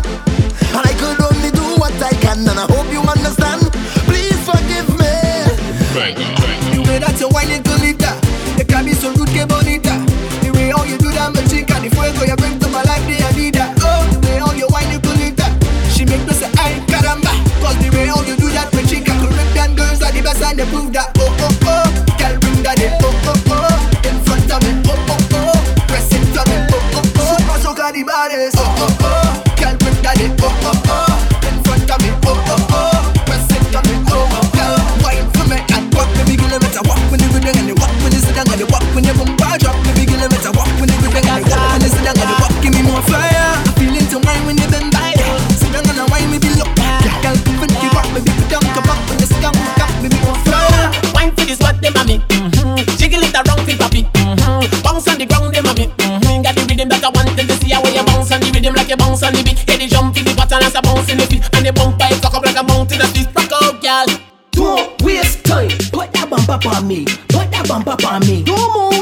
And 60.52 60.64
as 60.64 60.74
a 60.74 60.82
bounce 60.82 61.08
in 61.08 61.18
the 61.18 61.26
feet 61.26 61.46
And 61.54 61.64
the 61.64 61.72
bumper 61.72 62.06
is 62.10 62.18
cock 62.18 62.34
up 62.34 62.44
like 62.44 62.58
a 62.58 62.64
mountain 62.64 63.00
of 63.00 63.14
this 63.14 63.26
Rock 63.30 63.54
out, 63.54 63.78
girl. 63.78 64.06
Don't 64.50 65.02
waste 65.02 65.44
time. 65.46 65.70
Put 65.94 66.10
that 66.12 66.26
bumper 66.28 66.58
on 66.68 66.86
me. 66.86 67.06
Put 67.30 67.50
that 67.54 67.64
bumper 67.70 67.94
on 67.94 68.20
me. 68.26 68.42
Don't 68.42 68.58
move. 68.74 68.98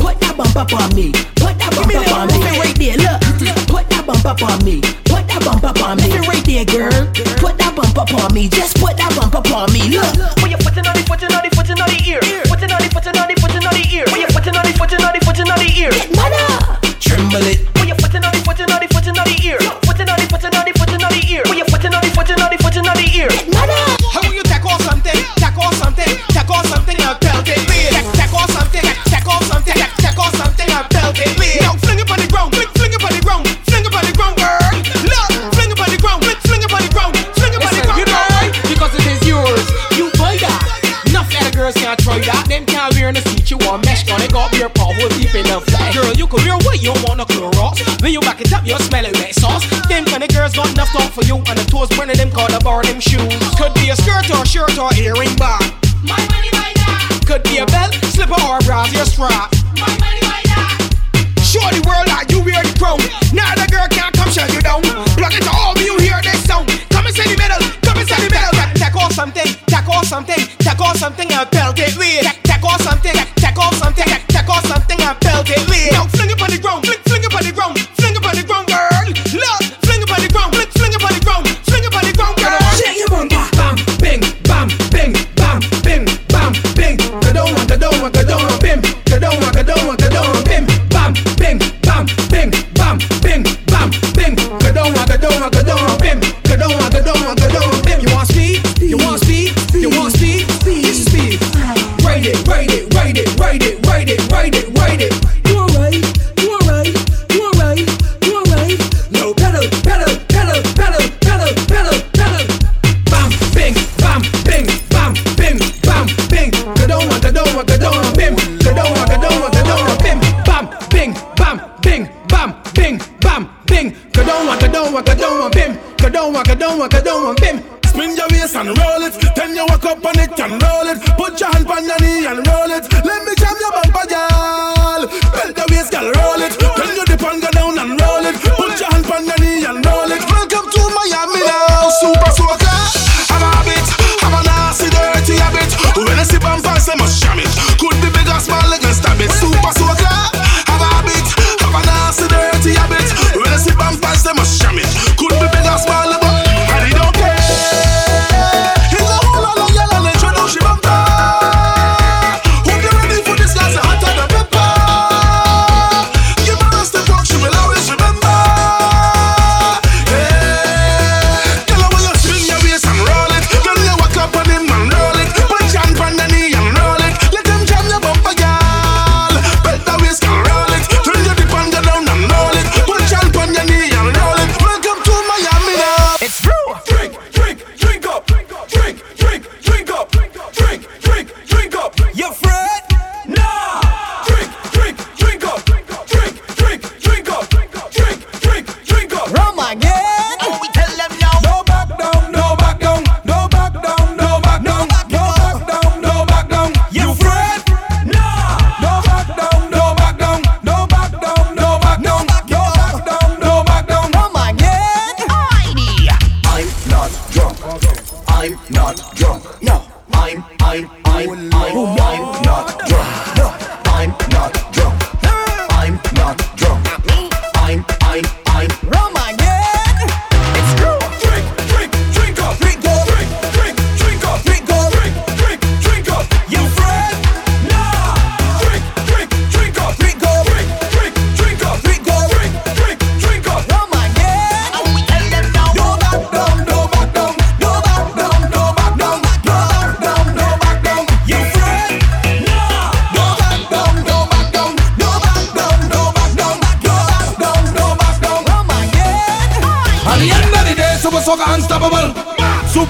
Put 0.00 0.16
that 0.18 0.32
bumper 0.32 0.64
on 0.64 0.90
me. 0.96 1.12
Put 1.36 1.54
that 1.60 1.70
bumper 1.76 2.00
on 2.00 2.26
me. 2.32 2.40
right 2.56 2.76
there, 2.80 2.96
look. 2.96 3.20
Put 3.68 3.84
that 3.92 4.02
bumper 4.08 4.32
on 4.48 4.58
me. 4.64 4.80
Put 5.04 5.28
that 5.28 5.44
bumper 5.44 5.70
on 5.84 6.00
me. 6.00 6.08
Listen 6.08 6.24
right 6.24 6.44
there, 6.48 6.64
girl. 6.64 7.04
Put 7.36 7.54
that 7.60 7.72
bumper 7.76 8.16
on 8.16 8.32
me. 8.32 8.48
Just 8.48 8.80
put 8.80 8.96
that 8.96 9.12
bumper 9.12 9.44
on 9.52 9.68
me, 9.76 9.92
look. 9.92 10.08
Put 10.40 10.48
your 10.48 10.60
foot 10.64 10.76
in 10.80 10.88
on 10.88 10.96
the, 10.96 11.04
foot 11.04 11.20
in 11.20 11.30
on 11.30 11.44
the, 11.44 11.50
foot 11.52 11.68
in 11.68 11.78
on 11.78 11.88
the 11.92 12.00
ear. 12.08 12.20
Putting 12.48 12.72
on 12.72 12.80
the, 12.80 12.88
putting 12.88 13.14
on 13.14 13.28
the, 13.28 13.34
putting 13.36 13.64
on 13.68 13.74
the 13.76 13.84
ear. 13.92 14.06
Put 14.08 14.18
your 14.24 14.32
foot 14.32 14.46
in 14.48 14.56
on 14.56 14.64
the, 14.64 14.72
foot 14.72 14.92
in 14.96 15.04
on 15.04 15.12
the, 15.12 15.20
foot 15.20 15.38
in 15.38 15.52
on 15.52 15.58
the 15.60 15.68
ear. 15.76 15.92
Get 15.92 16.10
mother 16.16 16.48
Tremble 16.98 17.44
it. 17.44 17.77
yourself. 45.66 45.94
Girl, 45.94 46.12
you 46.14 46.26
career 46.26 46.56
what 46.62 46.82
you 46.82 46.92
wanna 47.06 47.24
clear 47.24 47.50
off. 47.58 47.78
When 48.02 48.12
you 48.12 48.20
back 48.20 48.40
it 48.40 48.52
up, 48.52 48.66
you're 48.66 48.78
smelling 48.78 49.12
that 49.12 49.34
sauce. 49.34 49.64
Them 49.88 50.04
kind 50.04 50.22
of 50.22 50.30
girls 50.30 50.54
not 50.54 50.70
enough 50.70 50.90
talk 50.92 51.10
for 51.12 51.24
you. 51.24 51.36
And 51.48 51.56
the 51.58 51.64
toes 51.66 51.88
one 51.98 52.10
of 52.10 52.16
them 52.16 52.30
called 52.30 52.52
a 52.52 52.60
bar 52.60 52.82
them 52.82 53.00
shoes. 53.00 53.32
Could 53.56 53.74
be 53.74 53.90
a 53.90 53.96
skirt 53.96 54.30
or 54.30 54.42
a 54.42 54.46
shirt 54.46 54.78
or 54.78 54.92
earring 54.94 55.34
bar. 55.36 55.58
My 56.04 56.18
money 56.30 56.50
by 56.52 56.70
that. 56.78 57.24
Could 57.26 57.42
be 57.44 57.58
a 57.58 57.66
belt, 57.66 57.94
slipper 58.14 58.38
or 58.46 58.58
a 58.58 58.78
your 58.92 59.06
strap. 59.08 59.50
My 59.76 59.90
money 59.98 60.22
by 60.22 60.40
that. 60.52 60.78
Show 61.42 61.64
the 61.72 61.82
world 61.86 62.06
that 62.06 62.30
you 62.30 62.44
wear 62.44 62.62
the 62.62 62.74
crown. 62.78 63.00
Now 63.32 63.54
the 63.56 63.66
girl 63.72 63.88
can't 63.88 64.14
come 64.14 64.30
shut 64.30 64.52
you 64.52 64.60
down. 64.60 64.82
Plug 65.16 65.34
it 65.34 65.42
to 65.42 65.52
all 65.52 65.74
you 65.78 65.98
hear 65.98 66.20
this 66.22 66.38
sound. 66.44 66.68
Come 66.92 67.06
and 67.06 67.14
inside 67.14 67.30
the 67.32 67.38
middle, 67.38 67.62
come 67.82 67.98
and 67.98 68.06
inside 68.06 68.22
the 68.22 68.30
middle. 68.30 68.54
Tack 68.78 68.94
off 68.96 69.12
something, 69.12 69.48
tack 69.66 69.88
off 69.88 70.06
something, 70.06 70.40
tack 70.60 70.80
off 70.80 70.96
something 70.96 71.26
and 71.30 71.50
belt 71.50 71.78
it 71.78 71.96
with. 71.96 72.37
I 75.08 75.14
felt 75.14 75.48
it. 75.48 75.77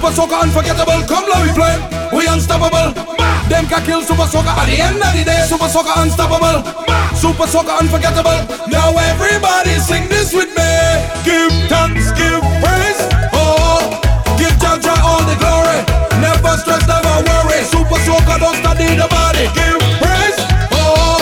Supa 0.09 0.25
Soca 0.25 0.41
unforgettable. 0.41 1.05
Come 1.05 1.25
let 1.29 1.45
me 1.45 1.53
play. 1.53 1.77
We 2.11 2.25
unstoppable. 2.25 2.93
Bah! 3.17 3.45
Them 3.47 3.67
can 3.67 3.85
kill 3.85 4.01
Supa 4.01 4.25
Soca 4.25 4.57
at 4.57 4.65
the 4.65 4.81
end 4.81 4.97
of 4.97 5.13
the 5.13 5.23
day. 5.23 5.45
Supa 5.45 5.69
Soca 5.69 6.01
unstoppable. 6.01 6.65
Bah! 6.87 7.13
Supa 7.13 7.45
Soca 7.45 7.77
unforgettable. 7.77 8.41
Now 8.73 8.89
everybody 8.97 9.77
sing 9.77 10.09
this 10.09 10.33
with 10.33 10.49
me. 10.57 10.73
Give 11.21 11.53
thanks, 11.69 12.09
give 12.17 12.41
praise. 12.57 13.01
Oh, 13.37 14.01
give 14.41 14.57
Jah 14.57 14.81
Jah 14.81 14.97
all 15.05 15.21
the 15.29 15.37
glory. 15.37 15.77
Never 16.17 16.57
stress, 16.57 16.81
never 16.89 17.21
worry. 17.29 17.61
Supa 17.69 18.01
Soca 18.01 18.41
don't 18.41 18.57
study 18.65 18.97
the 18.97 19.05
body. 19.13 19.45
Give 19.53 19.77
praise. 20.01 20.39
Oh, 20.73 21.21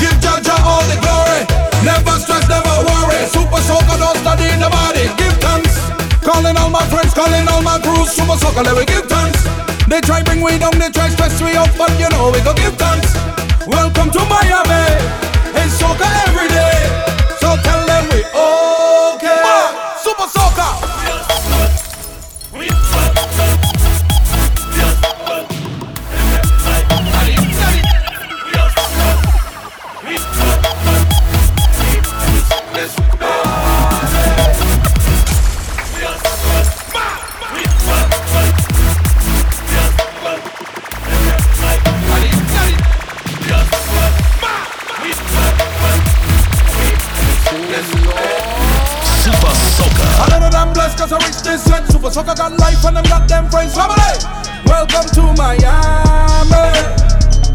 give 0.00 0.16
Jah 0.24 0.40
Jah 0.40 0.56
all 0.64 0.84
the 0.88 0.96
glory. 1.04 1.44
Never 1.84 2.16
stress, 2.16 2.48
never 2.48 2.80
worry. 2.80 3.28
Supa 3.28 3.60
Soca 3.60 4.00
don't 4.00 4.16
study 4.24 4.48
the 4.56 4.72
body. 4.72 5.04
Give 5.20 5.36
thanks. 5.44 5.76
Calling 6.24 6.56
all 6.56 6.70
my 6.70 6.86
friends, 6.88 7.12
calling 7.12 7.44
cruise 7.82 8.14
to 8.16 8.24
my 8.24 8.36
circle 8.36 8.66
and 8.66 8.76
we 8.78 8.84
give 8.84 9.06
thanks. 9.06 9.42
They 9.86 10.00
try 10.00 10.22
bring 10.22 10.40
we 10.42 10.58
down, 10.58 10.78
they 10.78 10.90
try 10.90 11.08
stress 11.10 11.42
we 11.42 11.56
out, 11.56 11.70
but 11.76 11.90
you 11.98 12.08
know 12.10 12.30
we 12.30 12.40
go 12.40 12.54
give 12.54 12.76
thanks. 12.78 13.14
Welcome 13.66 14.10
to 14.10 14.20
Miami, 14.30 14.86
it's 15.58 15.76
soca 15.80 16.08
every 16.26 16.48
day. 16.48 16.78
So 17.40 17.56
tell 17.66 17.82
them 17.86 18.04
we 18.10 18.20
okay. 18.24 19.42
Supa 20.02 20.26
Soca. 20.30 20.68
motherfucker 52.12 52.36
got 52.36 52.58
life 52.58 52.84
and 52.84 52.96
them 52.96 53.04
got 53.04 53.28
them 53.28 53.48
friends 53.50 53.74
family. 53.74 53.96
Welcome 54.66 55.08
to 55.16 55.22
Miami. 55.40 55.64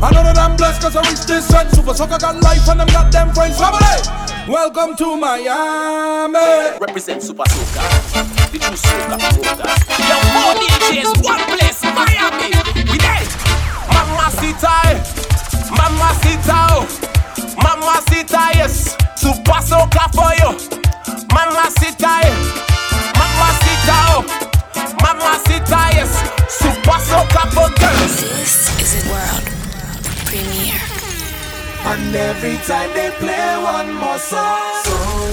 I 0.01 0.09
know 0.13 0.23
that 0.25 0.37
I'm 0.37 0.55
blessed 0.57 0.81
cause 0.81 0.95
I 0.95 1.01
reached 1.01 1.27
this 1.27 1.53
end. 1.53 1.69
Super 1.69 1.93
sucker 1.93 2.17
got 2.17 2.41
life 2.41 2.67
and 2.67 2.79
them 2.79 2.87
goddamn 2.87 3.33
friends 3.33 3.59
family. 3.59 3.97
Welcome 4.49 4.95
to 4.97 5.15
Miami. 5.15 6.77
Represent 6.81 7.21
Supa 7.21 7.45
Soca. 7.45 7.85
The 8.49 8.57
true 8.57 8.77
Soca 8.77 9.29
Soca. 9.29 9.77
Yo, 10.09 10.17
more 10.33 10.53
DJs, 10.57 11.21
one 11.21 11.43
place, 11.53 11.83
Miami. 11.93 12.57
We 12.89 12.97
there. 12.97 13.25
Mama 13.93 14.29
Sita. 14.41 14.97
Mama 15.69 16.09
Sita. 16.25 16.81
Mamacita, 17.61 18.57
yes. 18.57 18.97
Supa 19.21 19.61
Soca 19.61 20.09
for 20.17 20.33
you. 20.41 20.49
Mamacita. 21.29 22.25
Mama 23.17 23.49
Sita. 23.61 23.97
Mamacita. 24.17 24.46
Mamacita, 25.17 25.89
yes. 25.93 26.11
Supa 26.47 26.97
Soca 27.01 27.43
for 27.53 27.69
girls. 27.79 28.21
This 28.21 28.69
is 28.81 29.05
a 29.05 29.09
world 29.09 29.45
premiere. 30.25 30.81
And 31.85 32.15
every 32.15 32.57
time 32.67 32.91
they 32.93 33.11
play 33.11 33.57
one 33.63 33.93
more 33.93 34.17
song, 34.17 34.83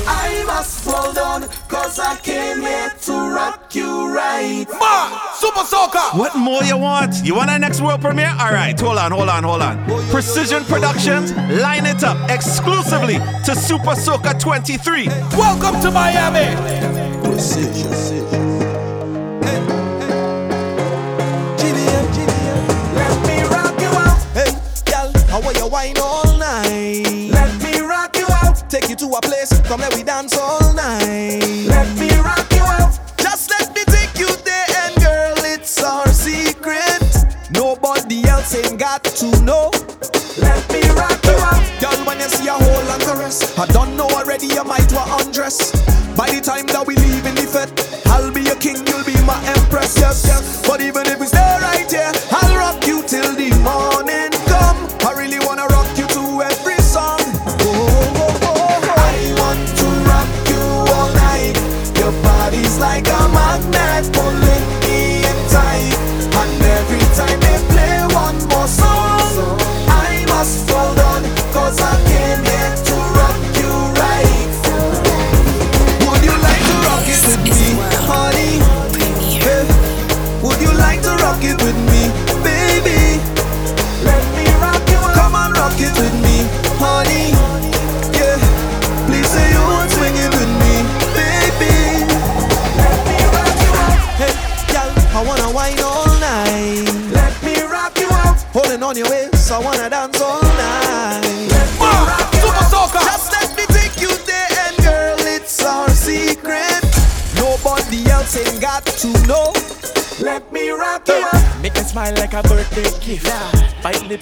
I 0.07 0.45
must 0.47 0.85
hold 0.85 1.19
on, 1.19 1.49
cause 1.69 1.99
I 1.99 2.17
came 2.17 2.61
here 2.61 2.91
to 3.03 3.13
rock 3.13 3.75
you 3.75 4.15
right. 4.15 4.65
Ma, 4.79 5.11
Supa 5.35 5.65
Soca. 5.65 6.17
What 6.17 6.37
more 6.37 6.63
you 6.63 6.79
want? 6.79 7.25
You 7.25 7.35
want 7.35 7.51
our 7.51 7.59
next 7.59 7.81
world 7.81 8.01
premiere? 8.01 8.35
All 8.39 8.53
right, 8.53 8.79
hold 8.79 8.99
on, 8.99 9.11
hold 9.13 9.29
on, 9.29 9.43
hold 9.43 9.63
on. 9.63 9.85
Precision 10.11 10.65
Productions, 10.65 11.33
line 11.61 11.87
it 11.87 12.05
up 12.05 12.31
exclusively 12.31 13.15
to 13.45 13.53
Supa 13.53 13.95
Soca 13.97 14.39
23. 14.39 15.09
Welcome 15.37 15.81
to 15.81 15.91
Miami. 15.91 16.55
Let 17.35 18.54
you 29.01 29.09
to 29.09 29.17
a 29.17 29.21
place, 29.21 29.61
come 29.63 29.81
let 29.81 29.95
we 29.95 30.03
dance 30.03 30.37
all 30.37 30.73
night. 30.75 31.67
Let 31.67 31.99
me 31.99 32.14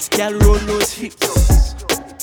Lips, 0.02 0.18
girl, 0.18 0.32
roll 0.40 0.58
those 0.66 0.92
hips. 0.92 1.74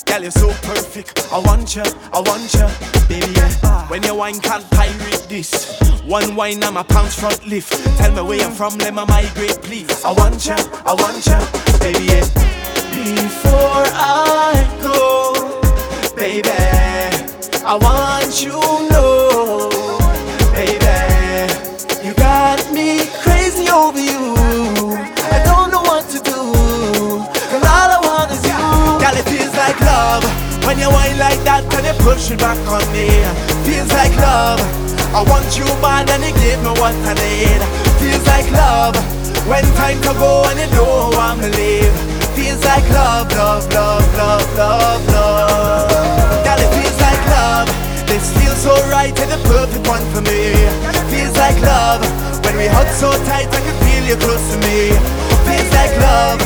Girl, 0.04 0.22
you're 0.22 0.32
so 0.32 0.50
perfect. 0.68 1.32
I 1.32 1.40
want 1.40 1.78
you, 1.78 1.84
I 2.12 2.20
want 2.20 2.54
you, 2.54 2.68
baby. 3.08 3.32
Yeah. 3.32 3.88
When 3.88 4.04
you 4.04 4.16
wine, 4.16 4.42
can't 4.42 4.70
pirate 4.72 5.26
this. 5.30 5.80
One 6.04 6.36
wine, 6.36 6.62
I'm 6.62 6.76
a 6.76 6.84
pounds 6.84 7.16
front 7.16 7.48
lift. 7.48 7.72
Tell 7.98 8.12
me 8.14 8.22
where 8.22 8.40
you're 8.40 8.52
from, 8.52 8.78
let 8.80 8.94
me 8.94 9.06
migrate, 9.06 9.62
please. 9.62 10.04
I 10.04 10.12
want 10.12 10.46
you, 10.46 10.56
I 10.58 10.94
want 10.94 11.26
you, 11.26 11.40
baby. 11.80 12.04
Yeah. 12.04 12.28
Before 12.92 13.88
I 13.96 14.60
go, 14.84 15.34
baby, 16.18 16.50
I 17.64 17.78
want 17.80 18.44
you 18.44 18.60
to 18.60 18.90
know, 18.90 19.69
you 30.90 30.96
whine 30.96 31.18
like 31.18 31.40
that 31.46 31.66
and 31.78 31.86
you 31.86 31.96
push 32.02 32.32
it 32.32 32.40
back 32.40 32.58
on 32.66 32.82
me. 32.94 33.10
Feels 33.66 33.90
like 33.94 34.14
love. 34.18 34.60
I 35.14 35.22
want 35.26 35.58
you 35.58 35.66
bad 35.82 36.10
and 36.10 36.22
you 36.26 36.34
give 36.38 36.62
me 36.62 36.72
what 36.78 36.94
I 37.06 37.14
need. 37.18 37.62
Feels 38.02 38.26
like 38.26 38.50
love 38.54 38.96
when 39.46 39.66
time 39.78 39.98
to 40.06 40.14
go 40.18 40.46
and 40.50 40.58
you 40.58 40.70
don't 40.74 41.14
want 41.14 41.42
me 41.42 41.50
leave. 41.54 41.94
Feels 42.38 42.62
like 42.66 42.86
love, 42.90 43.30
love, 43.34 43.66
love, 43.74 44.06
love, 44.18 44.46
love, 44.58 45.02
love. 45.14 45.90
Girl, 46.46 46.60
it 46.62 46.70
feels 46.74 47.00
like 47.02 47.24
love. 47.34 47.68
This 48.10 48.26
feels 48.38 48.60
so 48.62 48.74
right 48.90 49.14
and 49.14 49.30
the 49.30 49.40
perfect 49.50 49.86
one 49.88 50.06
for 50.14 50.22
me. 50.26 50.54
Feels 51.14 51.36
like 51.38 51.60
love 51.62 52.02
when 52.46 52.58
we 52.58 52.66
hug 52.66 52.90
so 52.98 53.12
tight 53.30 53.50
I 53.50 53.60
can 53.62 53.78
feel 53.86 54.04
you 54.06 54.18
close 54.18 54.46
to 54.54 54.58
me. 54.66 54.94
Feels 55.46 55.72
like 55.74 55.94
love 56.02 56.40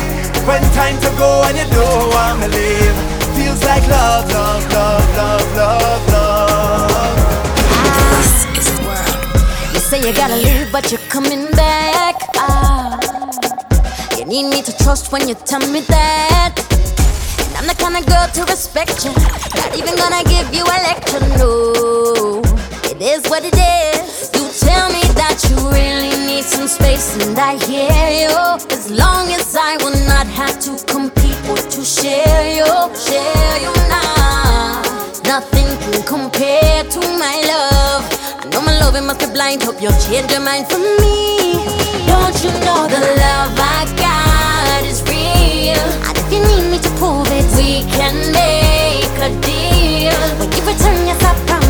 when 0.47 0.63
time 0.75 0.97
to 0.99 1.09
go 1.15 1.43
and 1.47 1.55
you 1.55 1.67
don't 1.71 2.07
want 2.11 2.43
to 2.43 2.49
leave. 2.51 3.12
Feels 3.53 3.65
like 3.65 3.87
love, 3.87 4.27
love, 4.31 4.71
love, 4.73 5.15
love, 5.15 5.55
love, 5.55 6.07
love. 6.09 7.15
This 8.17 8.45
is 8.57 8.79
a 8.79 8.81
world. 8.81 9.73
You 9.73 9.79
say 9.79 9.99
you 9.99 10.11
gotta 10.11 10.37
leave, 10.37 10.71
but 10.71 10.91
you're 10.91 11.07
coming 11.09 11.45
back. 11.51 12.15
Ah, 12.35 12.97
you 14.17 14.25
need 14.25 14.49
me 14.49 14.63
to 14.63 14.75
trust 14.83 15.11
when 15.11 15.27
you 15.27 15.35
tell 15.35 15.59
me 15.59 15.81
that. 15.81 16.55
And 17.45 17.57
I'm 17.57 17.67
the 17.67 17.75
kind 17.75 17.95
of 17.95 18.07
girl 18.07 18.27
to 18.27 18.43
respect 18.51 19.05
you. 19.05 19.13
Not 19.13 19.77
even 19.77 19.95
gonna 19.97 20.23
give 20.23 20.51
you 20.51 20.63
a 20.63 20.77
lecture, 20.89 21.21
no. 21.37 22.41
It 22.89 22.99
is 23.03 23.21
what 23.29 23.43
it 23.45 23.53
is. 23.53 24.31
You 24.33 24.49
tell 24.67 24.89
me 24.89 25.02
that 25.33 25.49
you 25.49 25.57
really 25.73 26.13
need 26.27 26.43
some 26.43 26.67
space, 26.67 27.17
and 27.17 27.37
I 27.37 27.57
hear 27.65 27.89
you. 28.21 28.37
As 28.69 28.91
long 28.91 29.33
as 29.33 29.55
I 29.57 29.77
will 29.81 29.97
not 30.05 30.27
have 30.27 30.59
to 30.61 30.77
compete 30.85 31.39
or 31.49 31.57
to 31.57 31.81
share 31.81 32.45
you, 32.53 32.69
share 32.93 33.57
you 33.57 33.73
now. 33.89 34.83
Nothing 35.25 35.65
can 35.81 36.03
compare 36.05 36.83
to 36.83 36.99
my 37.17 37.37
love. 37.49 38.05
I 38.41 38.49
know 38.51 38.61
my 38.61 38.77
love 38.79 38.95
it 38.95 39.01
must 39.01 39.21
be 39.21 39.25
blind. 39.33 39.63
Hope 39.63 39.81
you'll 39.81 39.97
change 40.05 40.29
your 40.29 40.41
mind 40.41 40.67
for 40.67 40.77
me. 40.77 41.57
Don't 42.05 42.37
you 42.45 42.53
know 42.61 42.85
the 42.85 43.01
love 43.17 43.57
I 43.57 43.89
got 43.97 44.85
is 44.85 45.01
real? 45.09 45.81
And 46.05 46.13
if 46.13 46.27
you 46.29 46.45
need 46.45 46.69
me 46.69 46.77
to 46.77 46.91
prove 47.01 47.25
it, 47.33 47.47
we 47.57 47.81
can 47.89 48.13
make 48.29 49.17
a 49.17 49.29
deal. 49.41 50.13
When 50.37 50.51
you 50.53 50.61
return, 50.61 51.09
yes, 51.09 51.23
I 51.23 51.33
promise. 51.47 51.62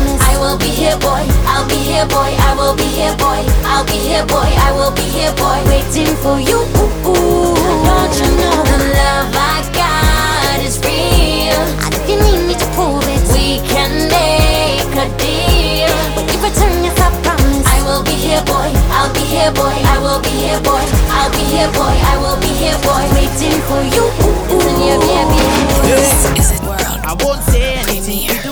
I 0.44 0.52
will 0.52 0.58
be 0.58 0.68
here, 0.68 0.98
boy. 0.98 1.24
I'll 1.48 1.66
be 1.66 1.74
here, 1.74 2.04
boy. 2.04 2.28
I 2.36 2.52
will 2.52 2.76
be 2.76 2.84
here, 2.84 3.16
boy. 3.16 3.40
I'll 3.64 3.80
be 3.88 3.96
here, 3.96 4.26
boy. 4.28 4.44
I 4.44 4.76
will 4.76 4.92
be 4.92 5.00
here, 5.00 5.32
boy. 5.40 5.56
Waiting 5.72 6.12
for 6.20 6.36
you. 6.36 6.68
Don't 7.00 8.12
you 8.12 8.28
know 8.36 8.60
the 8.68 8.92
love 8.92 9.32
I 9.32 9.64
got 9.72 10.60
is 10.60 10.76
real? 10.84 11.56
And 11.88 11.96
if 11.96 12.04
you 12.04 12.20
need 12.20 12.44
me 12.44 12.54
to 12.60 12.66
prove 12.76 13.08
it, 13.08 13.24
we 13.32 13.64
can 13.72 14.12
make 14.12 14.92
a 15.00 15.08
deal. 15.16 15.88
When 16.12 16.28
you 16.28 16.36
return, 16.36 16.76
yes, 16.84 17.00
I 17.00 17.08
promise. 17.24 17.64
I 17.64 17.80
will 17.88 18.04
be 18.04 18.12
here, 18.12 18.44
boy. 18.44 18.68
I'll 18.92 19.08
be 19.16 19.24
here, 19.24 19.48
boy. 19.48 19.72
I 19.72 19.96
will 19.96 20.20
be 20.20 20.28
here, 20.28 20.60
boy. 20.60 20.84
I'll 21.08 21.32
be 21.32 21.40
here, 21.40 21.72
boy. 21.72 21.88
I 21.88 22.20
will 22.20 22.36
be 22.44 22.52
here, 22.52 22.76
boy. 22.84 23.00
Waiting 23.16 23.64
for 23.64 23.80
you. 23.80 24.04
Listen 24.52 24.76
here, 24.76 25.00
baby. 25.00 25.40
This 25.88 26.12
is 26.36 26.60
a 26.60 26.68
world 26.68 27.00
I 27.00 27.16
won't 27.24 27.40
say 27.48 27.80
anything 27.80 28.43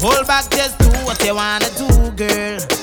hold 0.00 0.26
back, 0.26 0.48
just 0.50 0.78
do 0.78 0.88
what 1.04 1.22
you 1.24 1.34
wanna 1.34 1.68
do, 1.76 2.10
girl. 2.12 2.79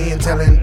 And 0.00 0.18
telling 0.18 0.59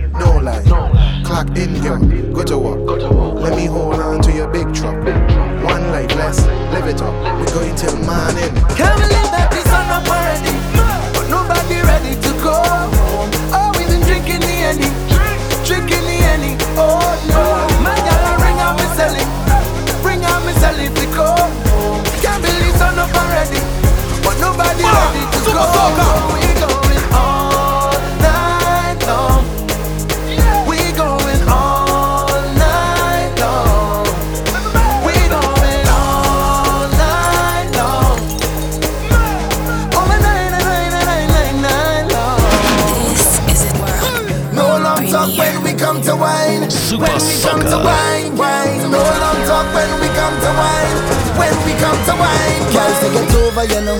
Super 46.70 47.04
when 47.06 47.20
we 47.20 47.42
come 47.42 47.62
to 47.62 47.78
wine, 47.78 48.36
wine. 48.38 48.92
No 48.92 49.00
long 49.00 49.40
talk 49.48 49.68
when 49.74 49.92
we 50.02 50.08
come 50.16 50.36
to 50.44 50.52
wine. 50.60 50.98
When 51.40 51.56
we 51.66 51.74
come 51.80 52.00
to 52.08 52.14
wine, 52.20 52.62
Girls, 52.74 53.00
they 53.02 53.12
get 53.14 53.36
over, 53.36 53.66
you 53.66 53.82
know. 53.82 54.00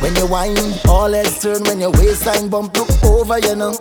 When 0.00 0.14
you 0.16 0.26
wine, 0.26 0.56
all 0.88 1.12
heads 1.12 1.40
turn 1.40 1.62
when 1.64 1.80
your 1.80 1.90
waistline 1.92 2.48
bump, 2.48 2.76
look 2.76 2.90
over, 3.04 3.38
you 3.38 3.56
know. 3.56 3.72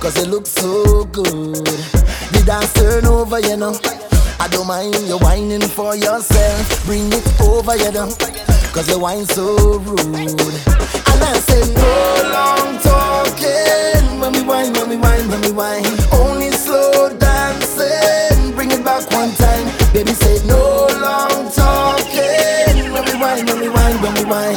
Cause 0.00 0.16
it 0.16 0.28
looks 0.28 0.50
so 0.50 1.04
good. 1.04 1.66
The 1.66 2.42
dance 2.46 2.72
turn 2.72 3.04
over, 3.04 3.40
you 3.40 3.56
know. 3.56 3.78
I 4.40 4.48
don't 4.48 4.66
mind 4.66 4.94
you 5.06 5.18
whining 5.18 5.60
for 5.60 5.96
yourself. 5.96 6.86
Bring 6.86 7.12
it 7.12 7.40
over, 7.42 7.76
you 7.76 7.92
know. 7.92 8.08
Cause 8.72 8.88
you 8.88 8.98
whine 8.98 9.26
so 9.26 9.78
rude. 9.80 10.08
And 10.08 11.20
I 11.24 11.34
say, 11.48 11.60
no 11.74 12.30
long 12.32 12.78
talking. 12.78 14.20
When 14.20 14.32
we 14.32 14.42
whine, 14.42 14.72
when 14.72 14.88
we 14.88 14.96
whine, 14.96 15.28
when 15.28 15.40
we 15.42 15.50
whine. 15.50 15.84
Only 16.12 16.27
Baby, 19.98 20.14
say, 20.14 20.38
no 20.46 20.86
long 21.02 21.50
talking. 21.50 22.86
When 22.94 23.02
we 23.02 23.18
whine, 23.18 23.42
when 23.50 23.58
we 23.58 23.68
whine, 23.68 23.98
when 23.98 24.14
we 24.14 24.22
whine. 24.30 24.54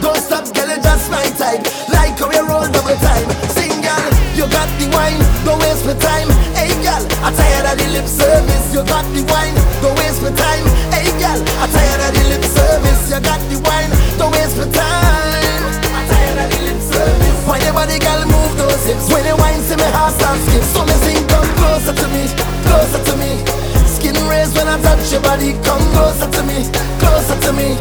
Don't 0.00 0.16
stop, 0.16 0.48
girl, 0.56 0.64
just 0.80 1.10
my 1.12 1.28
type. 1.36 1.60
Like 1.92 2.16
how 2.16 2.32
you 2.32 2.40
roll 2.48 2.64
double 2.72 2.96
time. 2.96 3.28
Sing, 3.52 3.84
girl, 3.84 4.08
you 4.32 4.48
got 4.48 4.64
the 4.80 4.88
wine. 4.88 5.20
Don't 5.44 5.60
waste 5.60 5.84
my 5.84 5.92
time. 6.00 6.32
Hey, 6.56 6.72
girl, 6.80 7.04
I'm 7.20 7.36
tired 7.36 7.68
of 7.68 7.76
the 7.76 7.84
lip 7.92 8.08
service. 8.08 8.72
You 8.72 8.80
got 8.80 9.04
the 9.12 9.28
wine. 9.28 9.52
Don't 9.84 9.92
waste 10.00 10.24
my 10.24 10.32
time. 10.32 10.64
Hey, 10.88 11.12
girl, 11.20 11.36
I'm 11.36 11.68
tired 11.68 12.08
of 12.08 12.10
the 12.16 12.24
lip 12.32 12.44
service. 12.48 13.12
You 13.12 13.20
got 13.20 13.44
the 13.52 13.60
wine. 13.68 13.92
Don't 14.16 14.32
waste 14.32 14.56
my 14.56 14.72
time. 14.72 15.68
I'm 15.84 16.04
tired 16.08 16.38
of 16.40 16.48
the 16.48 16.60
lip 16.64 16.80
service. 16.80 17.36
Why 17.44 17.60
your 17.60 17.76
body, 17.76 18.00
girl, 18.00 18.24
move 18.24 18.56
those 18.56 18.88
hips? 18.88 19.12
When 19.12 19.20
you 19.28 19.36
wine, 19.36 19.60
see 19.68 19.76
me 19.76 19.84
heart 19.92 20.16
start 20.16 20.40
skip. 20.48 20.64
So 20.72 20.80
me 20.88 20.96
sing, 21.04 21.20
come 21.28 21.44
closer 21.60 21.92
to 21.92 22.06
me, 22.08 22.24
I 24.68 24.76
touch 24.82 25.12
your 25.12 25.22
body. 25.22 25.52
Come 25.64 25.84
closer 25.96 26.28
to 26.30 26.42
me, 26.44 26.68
closer 27.00 27.38
to 27.40 27.52
me. 27.52 27.76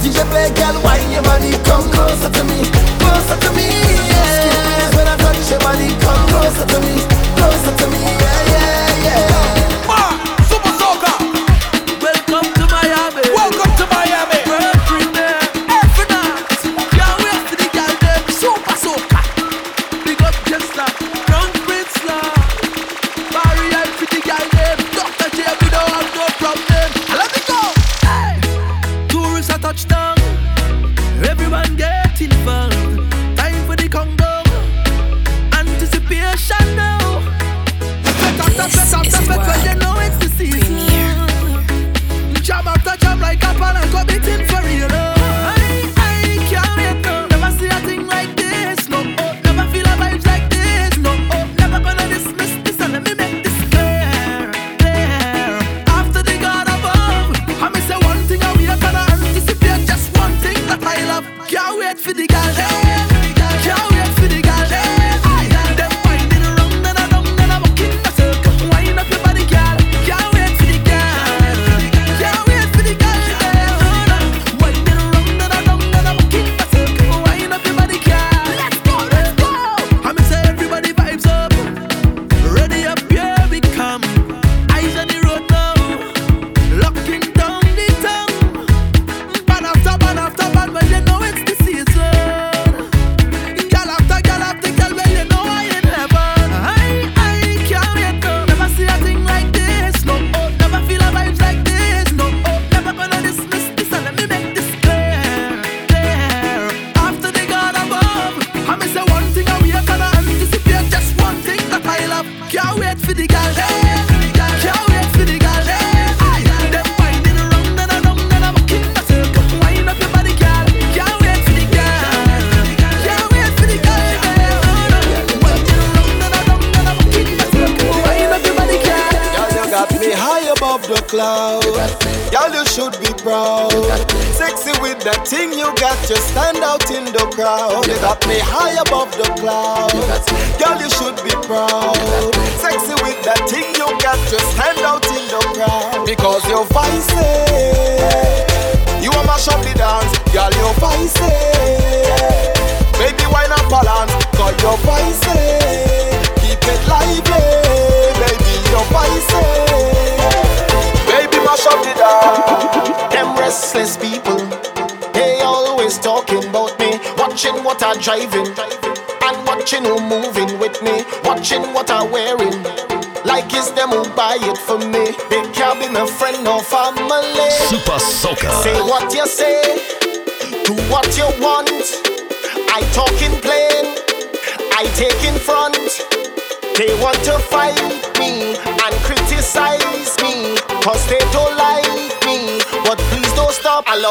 DJ 0.00 0.24
play, 0.30 0.48
girl, 0.56 0.80
wine 0.82 1.10
your 1.12 1.22
body. 1.22 1.52
Come 1.68 1.84
closer 1.92 2.30
to 2.30 2.42
me, 2.44 2.64
closer 2.98 3.36
to 3.36 3.50
me. 3.52 3.68
Yeah. 4.08 4.96
When 4.96 5.06
I 5.06 5.16
touch 5.20 5.50
your 5.50 5.60
body. 5.60 5.88
Come 6.00 6.24
closer 6.32 6.66
to 6.66 6.78
me, 6.80 6.94
closer 7.36 7.76
to 7.76 7.86
me. 7.90 8.21
for 61.98 62.14
the 62.14 62.26
gal. 62.26 62.71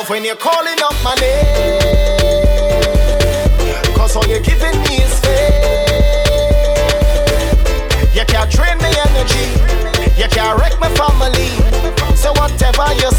Love 0.01 0.09
when 0.09 0.25
you're 0.25 0.35
calling 0.35 0.79
up 0.83 0.95
my 1.03 1.13
name, 1.15 1.79
cause 3.95 4.15
all 4.15 4.25
you're 4.27 4.41
giving 4.41 4.77
me 4.81 4.97
is 4.97 5.19
faith. 5.19 5.75
You 8.15 8.25
can't 8.25 8.49
drain 8.51 8.77
my 8.79 8.89
energy, 9.07 9.45
you 10.19 10.27
can't 10.29 10.59
wreck 10.59 10.79
my 10.79 10.89
family. 10.95 11.49
So 12.15 12.31
whatever 12.33 12.93
you 12.95 13.10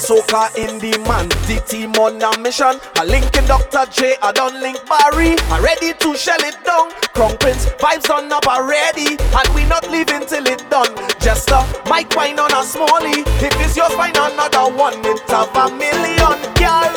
Soca 0.00 0.50
in 0.56 0.78
the 0.78 1.62
team 1.68 1.92
on 2.02 2.20
a 2.20 2.38
mission. 2.40 2.80
I 2.96 3.04
link 3.04 3.36
in 3.36 3.44
Dr. 3.46 3.86
J, 3.90 4.16
I 4.22 4.32
don't 4.32 4.60
link 4.60 4.78
Barry. 4.88 5.36
I 5.52 5.60
ready 5.60 5.92
to 5.94 6.16
shell 6.16 6.40
it 6.40 6.56
down. 6.64 6.90
Crown 7.14 7.36
Prince, 7.38 7.66
vibes 7.78 8.10
on 8.10 8.32
up 8.32 8.46
already, 8.46 9.14
and 9.14 9.48
we 9.54 9.64
not 9.66 9.88
leaving 9.90 10.26
till 10.26 10.46
it 10.46 10.68
done. 10.70 10.90
Just 11.20 11.50
a 11.50 11.62
mic 11.86 12.10
wine 12.16 12.38
on 12.38 12.50
a 12.50 12.62
smallie. 12.66 13.22
If 13.38 13.54
it's 13.60 13.76
yours, 13.76 13.94
find 13.94 14.16
another 14.16 14.66
one. 14.74 14.98
It's 15.04 15.22
have 15.30 15.54
a 15.54 15.70
million 15.70 16.38
girl, 16.58 16.92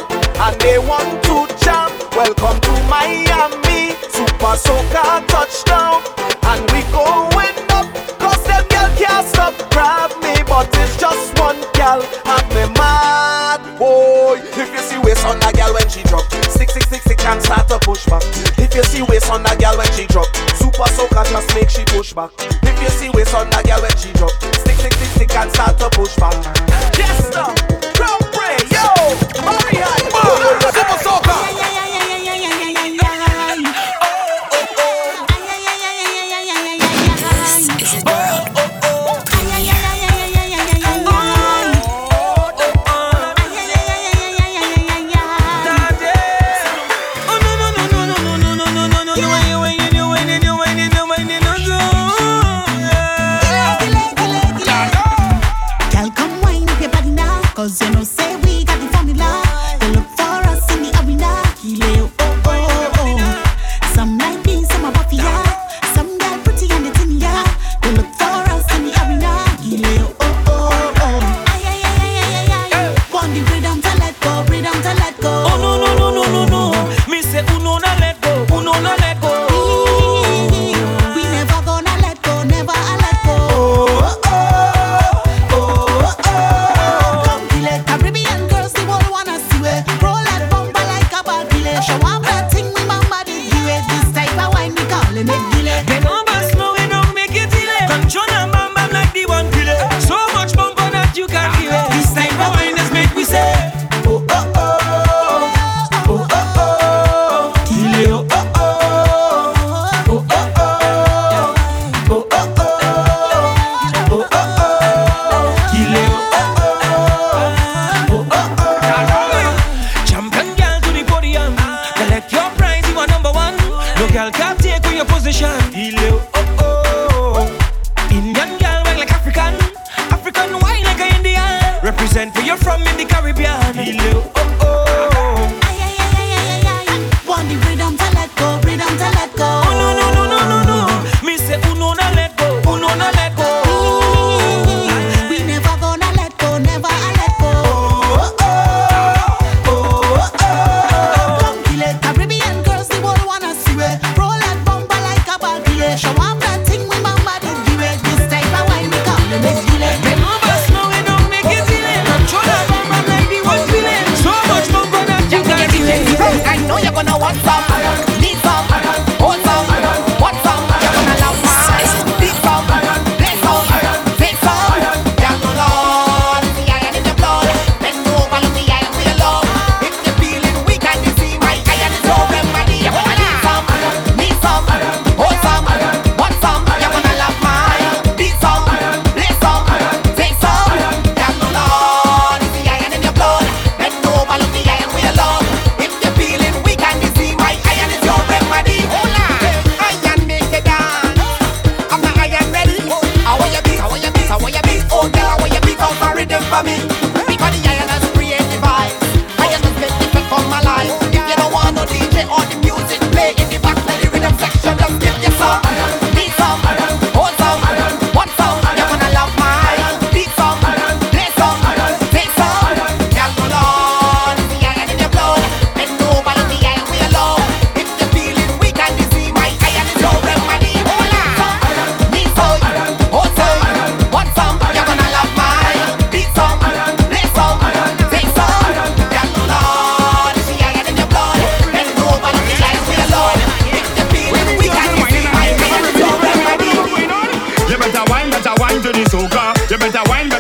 and 0.48 0.56
they 0.62 0.80
want 0.80 1.22
to 1.30 1.46
jam. 1.62 1.92
Welcome 2.18 2.58
to 2.62 2.74
Miami, 2.90 3.94
Supa 4.10 4.58
Soca 4.58 5.22
touchdown, 5.30 6.02
and 6.50 6.62
we 6.74 6.82
going 6.90 7.58
up. 7.78 7.86
Cause 8.18 8.42
them 8.50 8.66
girl 8.74 8.90
can't 8.98 9.28
stop 9.28 9.54
grab 9.70 10.10
me, 10.24 10.34
but 10.50 10.66
it's 10.82 10.98
just 10.98 11.38
one 11.38 11.62
girl. 11.78 12.02
Boy. 13.88 14.44
If 14.44 14.70
you 14.74 14.84
see 14.84 15.00
waist 15.00 15.24
on 15.26 15.38
a 15.38 15.52
girl 15.54 15.74
when 15.74 15.88
she 15.88 16.04
drop, 16.04 16.26
stick, 16.52 16.70
stick, 16.70 16.84
stick, 16.84 17.02
stick, 17.04 17.24
and 17.24 17.42
start 17.42 17.70
to 17.70 17.80
push 17.80 18.06
back. 18.08 18.24
If 18.60 18.76
you 18.76 18.84
see 18.84 19.02
waist 19.04 19.32
on 19.32 19.46
a 19.46 19.56
girl 19.56 19.78
when 19.78 19.90
she 19.94 20.06
drop, 20.08 20.28
Supa 20.60 20.88
Soca 20.92 21.24
just 21.32 21.56
make 21.56 21.70
she 21.70 21.86
push 21.86 22.12
back. 22.12 22.32
If 22.38 22.82
you 22.82 22.90
see 22.90 23.10
waist 23.12 23.34
on 23.34 23.48
a 23.48 23.64
girl 23.64 23.82
when 23.82 23.96
she 23.96 24.12
drop, 24.14 24.32
stick, 24.60 24.76
stick, 24.76 24.94
stick, 24.94 25.12
stick, 25.16 25.36
and 25.36 25.50
start 25.52 25.80
to 25.80 25.90
push 25.92 26.16
back. 26.18 26.36
Yes, 26.98 27.34
sir. 27.34 27.67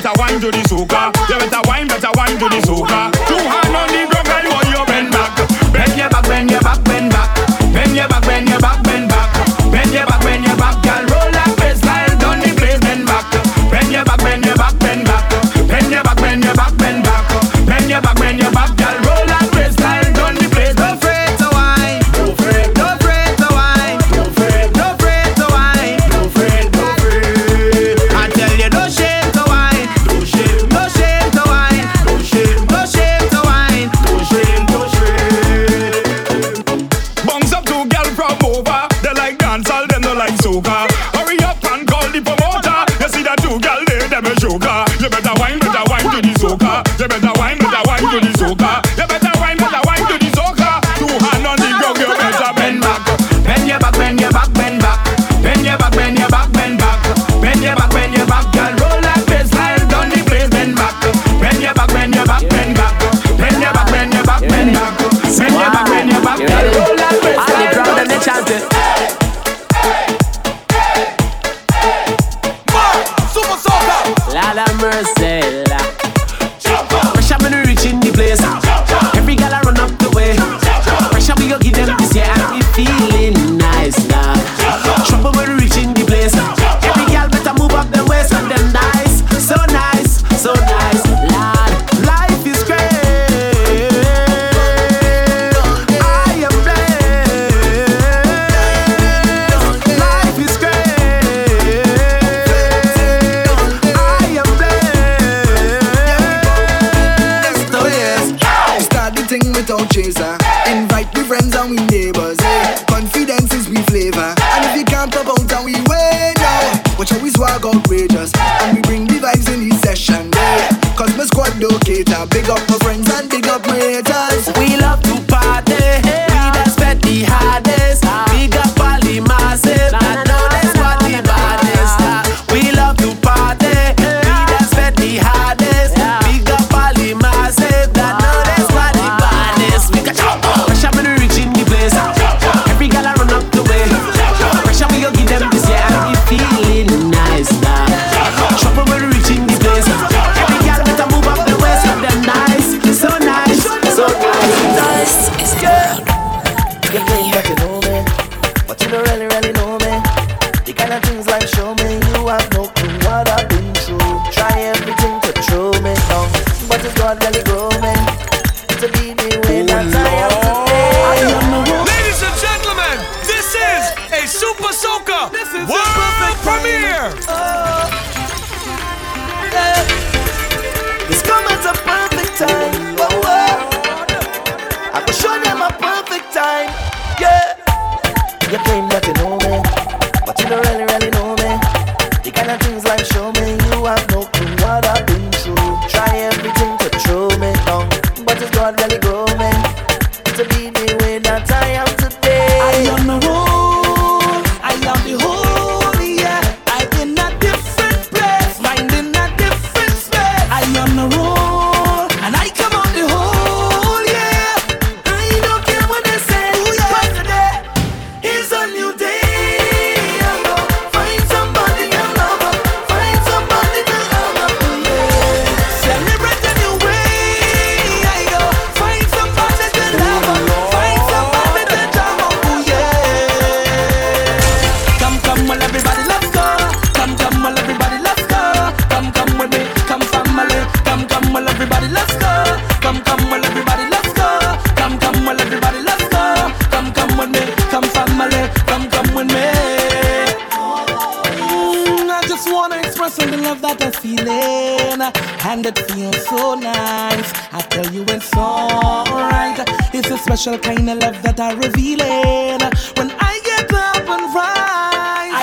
better 0.08 0.22
wine 0.22 0.40
to 0.40 0.52
the 0.52 0.64
soca. 0.70 1.12
You 1.30 1.38
better 1.38 1.62
wine, 1.68 1.88
better 1.88 2.10
wine 2.16 2.40
to 2.40 2.50
the 2.50 2.62
soca. 2.62 3.17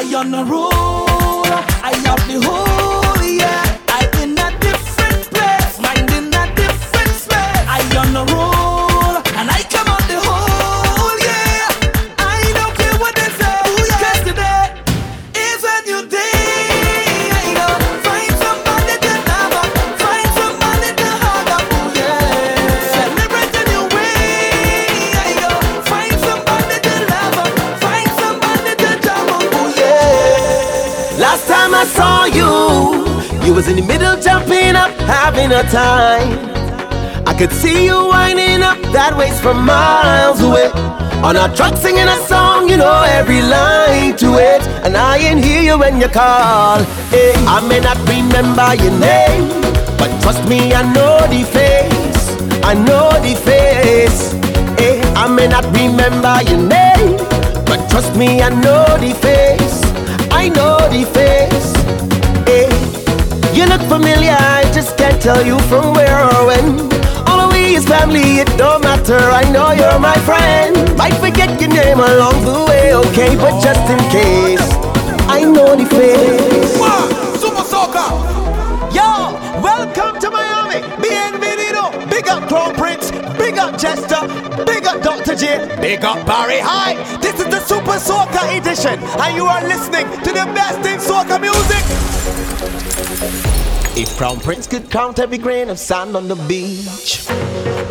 I 0.04 0.14
on 0.14 0.30
the 0.30 0.44
road, 0.44 1.46
I 1.82 1.92
have 2.04 2.28
the 2.28 2.46
whole 2.46 2.73
having 35.34 35.52
a 35.52 35.62
time. 35.70 36.54
I 37.26 37.34
could 37.34 37.52
see 37.52 37.84
you 37.84 38.06
winding 38.06 38.62
up 38.62 38.78
that 38.92 39.16
waist 39.16 39.42
from 39.42 39.64
miles 39.64 40.40
away. 40.40 40.70
On 41.22 41.36
a 41.36 41.48
truck 41.56 41.76
singing 41.76 42.06
a 42.06 42.18
song, 42.26 42.68
you 42.68 42.76
know 42.76 43.02
every 43.02 43.40
line 43.42 44.16
to 44.18 44.34
it. 44.38 44.62
And 44.84 44.96
I 44.96 45.16
ain't 45.18 45.44
hear 45.44 45.62
you 45.62 45.78
when 45.78 46.00
you 46.00 46.08
call. 46.08 46.78
Hey, 47.10 47.32
I 47.46 47.66
may 47.66 47.80
not 47.80 47.98
remember 48.06 48.74
your 48.82 48.94
name, 49.00 49.48
but 49.98 50.10
trust 50.22 50.46
me, 50.48 50.72
I 50.72 50.82
know 50.92 51.18
the 51.34 51.42
face. 51.58 52.24
I 52.62 52.74
know 52.74 53.10
the 53.26 53.34
face. 53.34 54.32
Hey, 54.78 55.00
I 55.14 55.26
may 55.28 55.48
not 55.48 55.64
remember 55.74 56.42
your 56.50 56.62
name, 56.62 57.16
but 57.66 57.88
trust 57.90 58.14
me, 58.16 58.42
I 58.42 58.50
know 58.50 58.84
the 58.98 59.12
face. 59.26 59.82
I 60.30 60.48
know 60.48 60.76
the 60.94 61.04
face. 61.12 62.03
You 63.54 63.66
look 63.66 63.82
familiar, 63.82 64.34
I 64.34 64.68
just 64.74 64.96
can't 64.98 65.22
tell 65.22 65.46
you 65.46 65.58
from 65.70 65.94
where 65.94 66.24
or 66.24 66.46
when. 66.46 66.90
All 67.28 67.48
we 67.52 67.76
is 67.76 67.86
family, 67.86 68.42
it 68.42 68.48
don't 68.58 68.82
matter. 68.82 69.16
I 69.16 69.48
know 69.52 69.70
you're 69.70 70.00
my 70.00 70.18
friend. 70.26 70.74
Might 70.98 71.14
forget 71.22 71.60
your 71.60 71.70
name 71.70 72.00
along 72.00 72.42
the 72.44 72.66
way, 72.68 72.94
okay? 72.94 73.36
But 73.36 73.62
just 73.62 73.88
in 73.88 73.98
case, 74.10 74.66
I 75.30 75.44
know 75.44 75.76
the 75.76 75.86
face. 75.86 76.74
Supa 77.38 77.62
Soca. 77.62 78.06
Yo, 78.90 79.38
welcome 79.62 80.18
to 80.18 80.30
Miami. 80.30 80.82
Bienvenido. 80.98 81.94
Big 82.10 82.26
up 82.26 82.48
Crown 82.48 82.74
Prince. 82.74 83.12
Big 83.38 83.56
up 83.56 83.78
Chester. 83.78 84.26
Big 84.66 84.84
up 84.84 85.00
Dr. 85.00 85.36
J. 85.36 85.78
Big 85.80 86.04
up 86.04 86.26
Barry 86.26 86.58
High. 86.58 86.94
This 87.18 87.38
is 87.38 87.46
the 87.46 87.62
Supa 87.62 88.02
Soca 88.02 88.50
edition, 88.58 88.98
and 89.22 89.36
you 89.36 89.46
are 89.46 89.62
listening 89.62 90.06
to 90.24 90.30
the 90.34 90.44
best 90.58 90.82
in 90.84 90.98
soca 90.98 91.40
music. 91.40 92.73
If 93.96 94.16
Crown 94.18 94.40
Prince 94.40 94.66
could 94.66 94.90
count 94.90 95.18
every 95.18 95.38
grain 95.38 95.70
of 95.70 95.78
sand 95.78 96.16
on 96.16 96.28
the 96.28 96.36
beach, 96.48 97.24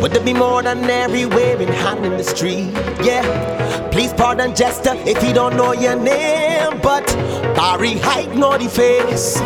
would 0.00 0.12
there 0.12 0.24
be 0.24 0.34
more 0.34 0.62
than 0.62 0.84
every 0.84 1.26
waving 1.26 1.68
hand 1.68 2.04
in 2.04 2.12
the 2.16 2.22
street? 2.22 2.70
Yeah. 3.02 3.88
Please 3.90 4.12
pardon 4.12 4.54
Jester 4.54 4.94
if 5.06 5.22
he 5.22 5.32
don't 5.32 5.56
know 5.56 5.72
your 5.72 5.96
name, 5.96 6.78
but 6.82 7.06
Barry 7.56 7.94
Hype 7.98 8.34
know 8.36 8.58
the 8.58 8.68
face. 8.68 9.40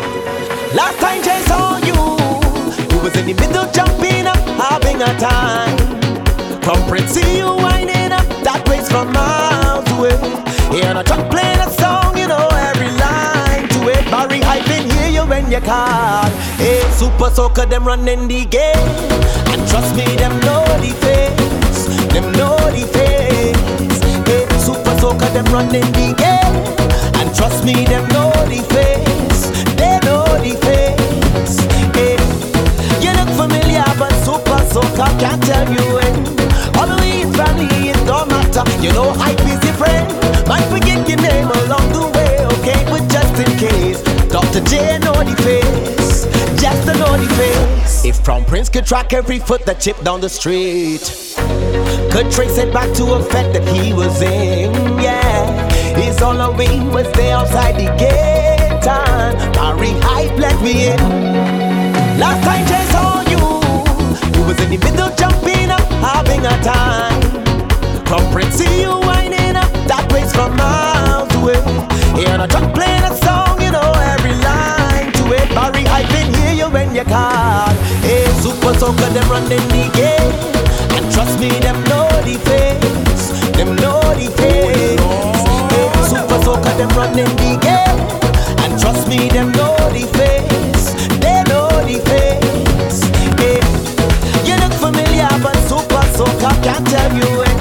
Last 0.75 0.99
time 0.99 1.23
Jay 1.23 1.41
saw 1.47 1.77
you, 1.77 1.93
you 2.91 3.03
was 3.03 3.15
in 3.15 3.25
the 3.25 3.33
middle 3.33 3.71
jumping 3.71 4.27
up, 4.27 4.37
having 4.59 5.01
a 5.01 5.17
time. 5.17 5.77
Crown 6.61 6.87
Prince 6.87 7.11
see 7.11 7.37
you 7.37 7.47
winding 7.47 8.11
up 8.11 8.27
that 8.43 8.67
waist 8.69 8.91
from 8.91 9.11
miles 9.13 9.89
away. 9.93 10.17
Hear 10.75 10.95
a 10.95 11.03
truck 11.03 11.29
playing 11.31 11.59
a 11.59 11.69
song, 11.71 12.17
you 12.17 12.27
know 12.27 12.47
every 12.69 12.91
line 12.91 13.67
to 13.69 13.89
it. 13.89 14.05
Barry 14.11 14.37
you 14.37 14.88
when 15.29 15.51
you 15.51 15.61
call. 15.61 16.25
Hey, 16.57 16.81
Supa 16.97 17.29
Soca, 17.29 17.69
them 17.69 17.85
running 17.85 18.27
the 18.27 18.45
game. 18.45 18.89
And 19.53 19.61
trust 19.69 19.95
me, 19.95 20.03
them 20.17 20.33
know 20.41 20.65
the 20.81 20.91
face. 21.05 21.85
Them 22.13 22.31
know 22.33 22.57
the 22.73 22.83
face. 22.91 23.55
Hey, 24.25 24.45
Supa 24.65 24.91
Soca, 24.99 25.31
them 25.31 25.45
running 25.53 25.89
the 25.93 26.13
game. 26.17 26.55
And 27.21 27.35
trust 27.35 27.63
me, 27.63 27.85
them 27.85 28.07
know 28.09 28.31
the 28.49 28.61
face. 28.73 29.18
Prince 48.59 48.69
could 48.71 48.85
track 48.85 49.13
every 49.13 49.39
foot 49.39 49.65
that 49.67 49.79
chipped 49.79 50.03
down 50.03 50.19
the 50.19 50.27
street, 50.27 50.99
could 52.11 52.29
trace 52.29 52.57
it 52.57 52.73
back 52.73 52.93
to 52.97 53.13
a 53.13 53.23
fete 53.23 53.53
that 53.53 53.65
he 53.73 53.93
was 53.93 54.21
in, 54.21 54.73
yeah. 54.99 55.69
His 55.95 56.21
only 56.21 56.57
way 56.57 56.79
was 56.89 57.07
stay 57.07 57.31
outside 57.31 57.75
the 57.75 57.87
gate 57.95 58.85
and 58.85 59.53
Barry 59.53 59.91
Hype 60.03 60.37
let 60.37 60.61
me 60.61 60.91
in. 60.91 60.99
Last 62.19 62.43
time 62.43 62.67
Jay 62.67 62.83
saw 62.91 63.21
you, 63.31 63.39
you 64.35 64.45
was 64.45 64.59
in 64.59 64.71
the 64.71 64.77
middle 64.83 65.07
jumping 65.15 65.71
up, 65.71 65.87
having 66.03 66.43
a 66.43 66.61
time. 66.61 68.03
Crown 68.03 68.29
Prince, 68.33 68.55
see 68.55 68.81
you 68.81 68.91
winding 68.91 69.55
up 69.55 69.71
that 69.87 70.05
place 70.09 70.33
from 70.35 70.57
miles 70.57 71.33
away. 71.35 71.63
Hear 72.19 72.35
a 72.35 72.45
truck 72.45 72.75
playing 72.75 73.03
a 73.07 73.15
song, 73.23 73.38
Barry 75.59 75.83
Hype 75.83 76.15
in 76.15 76.33
hear 76.35 76.53
you 76.53 76.69
when 76.71 76.95
you 76.95 77.03
call. 77.03 77.67
Hey, 77.99 78.23
Supa 78.39 78.71
Soca, 78.79 79.11
them 79.11 79.27
running 79.27 79.67
the 79.75 79.91
game. 79.91 80.31
And 80.95 81.03
trust 81.11 81.37
me, 81.37 81.49
them 81.59 81.75
know 81.91 82.07
the 82.23 82.39
face. 82.47 83.25
Them 83.59 83.75
know 83.75 83.99
the 84.15 84.31
face. 84.39 85.03
Hey, 85.75 85.89
Supa 86.07 86.37
Soca, 86.47 86.71
them 86.79 86.87
running 86.95 87.27
the 87.43 87.51
game. 87.59 87.99
And 88.63 88.79
trust 88.79 89.09
me, 89.09 89.27
them 89.27 89.51
know 89.51 89.75
the 89.91 90.07
face. 90.15 90.95
They 91.19 91.43
know 91.51 91.67
the 91.83 91.99
face. 92.07 93.03
Hey, 93.35 93.59
you 94.47 94.55
look 94.63 94.71
familiar, 94.79 95.27
but 95.43 95.59
Supa 95.67 96.07
Soca 96.15 96.55
can't 96.63 96.87
tell 96.87 97.11
you 97.11 97.27
when. 97.35 97.57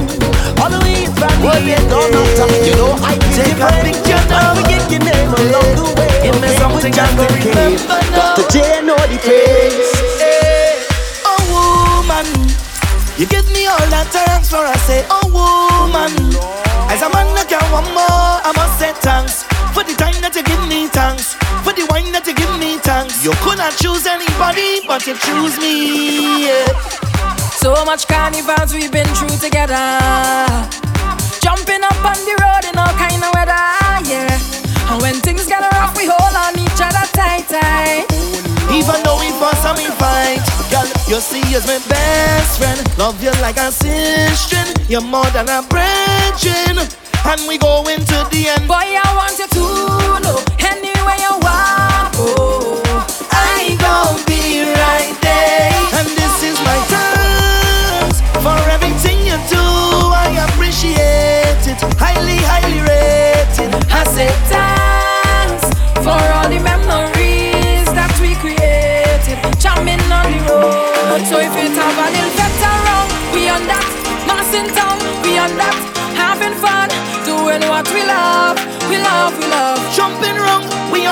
Always 0.62 1.10
family, 1.18 1.74
it 1.74 1.82
don't 1.90 2.14
matter. 2.14 2.46
You 2.62 2.74
know 2.78 2.94
I 3.02 3.18
can 3.18 3.30
take 3.34 3.58
a 3.58 3.68
picture 3.82 4.22
now. 4.30 4.54
Forget 4.54 4.86
your 4.86 5.02
name 5.02 5.34
along 5.34 5.70
the 5.74 5.94
way. 5.98 6.07
Give 6.22 6.36
me 6.40 6.48
something 6.58 6.92
just 6.92 7.14
to 7.16 7.26
remember 7.34 7.98
now. 8.10 8.34
Dr. 8.36 8.46
J 8.52 8.82
know 8.82 8.96
the 9.06 9.18
face. 9.18 9.92
Oh 11.24 11.38
eh, 11.38 11.46
woman, 11.52 12.26
you 13.18 13.26
give 13.26 13.46
me 13.52 13.66
all 13.66 13.86
that 13.92 14.08
thanks 14.10 14.50
for 14.50 14.58
I 14.62 14.76
say, 14.88 15.04
oh 15.10 15.26
woman. 15.30 16.12
As 16.90 17.02
a 17.02 17.08
man 17.12 17.28
that 17.36 17.46
can 17.48 17.62
want 17.70 17.86
more, 17.92 18.32
I 18.42 18.52
must 18.56 18.78
say 18.80 18.92
thanks 19.04 19.44
for 19.76 19.84
the 19.84 19.94
time 19.94 20.16
that 20.24 20.34
you 20.34 20.42
give 20.42 20.64
me 20.66 20.88
thanks, 20.88 21.34
for 21.62 21.72
the 21.72 21.86
wine 21.92 22.10
that 22.10 22.26
you 22.26 22.34
give 22.34 22.50
me 22.58 22.78
thanks. 22.82 23.22
You 23.22 23.30
could 23.44 23.58
not 23.58 23.76
choose 23.76 24.06
anybody, 24.06 24.82
but 24.88 25.06
you 25.06 25.14
choose 25.20 25.54
me. 25.60 26.48
Yeah. 26.48 26.66
So 27.62 27.76
much 27.84 28.08
carnivals 28.08 28.74
we've 28.74 28.90
been 28.90 29.06
through 29.14 29.36
together. 29.38 29.78
Jumping 31.38 31.82
up 31.84 32.00
on 32.02 32.18
the 32.26 32.34
road 32.42 32.64
in 32.66 32.74
all 32.74 32.94
kind 32.98 33.22
of 33.22 33.30
weather, 33.36 33.62
yeah. 34.08 34.67
And 34.90 35.02
when 35.02 35.14
things 35.20 35.46
get 35.46 35.60
rough, 35.72 35.96
we 35.96 36.06
hold 36.06 36.34
on 36.34 36.58
each 36.58 36.80
other 36.80 37.04
tight, 37.12 37.46
tight. 37.48 38.06
Even 38.72 39.02
though 39.04 39.18
we 39.20 39.30
fuss 39.40 39.64
and 39.64 39.76
we 39.76 39.86
fight, 40.00 40.40
girl, 40.70 40.88
you 41.08 41.20
see 41.20 41.42
you's 41.50 41.66
my 41.66 41.78
best 41.88 42.58
friend. 42.58 42.80
Love 42.98 43.22
you 43.22 43.30
like 43.42 43.56
a 43.56 43.70
sister, 43.70 44.64
you're 44.88 45.00
more 45.00 45.28
than 45.30 45.48
a 45.48 45.62
brethren. 45.68 46.88
And 47.24 47.40
we 47.48 47.58
go 47.58 47.86
into 47.88 48.16
the 48.30 48.48
end. 48.48 48.68
Boy, 48.68 48.96
I 48.96 49.12
want 49.16 49.38
you 49.38 49.46
to 49.48 49.97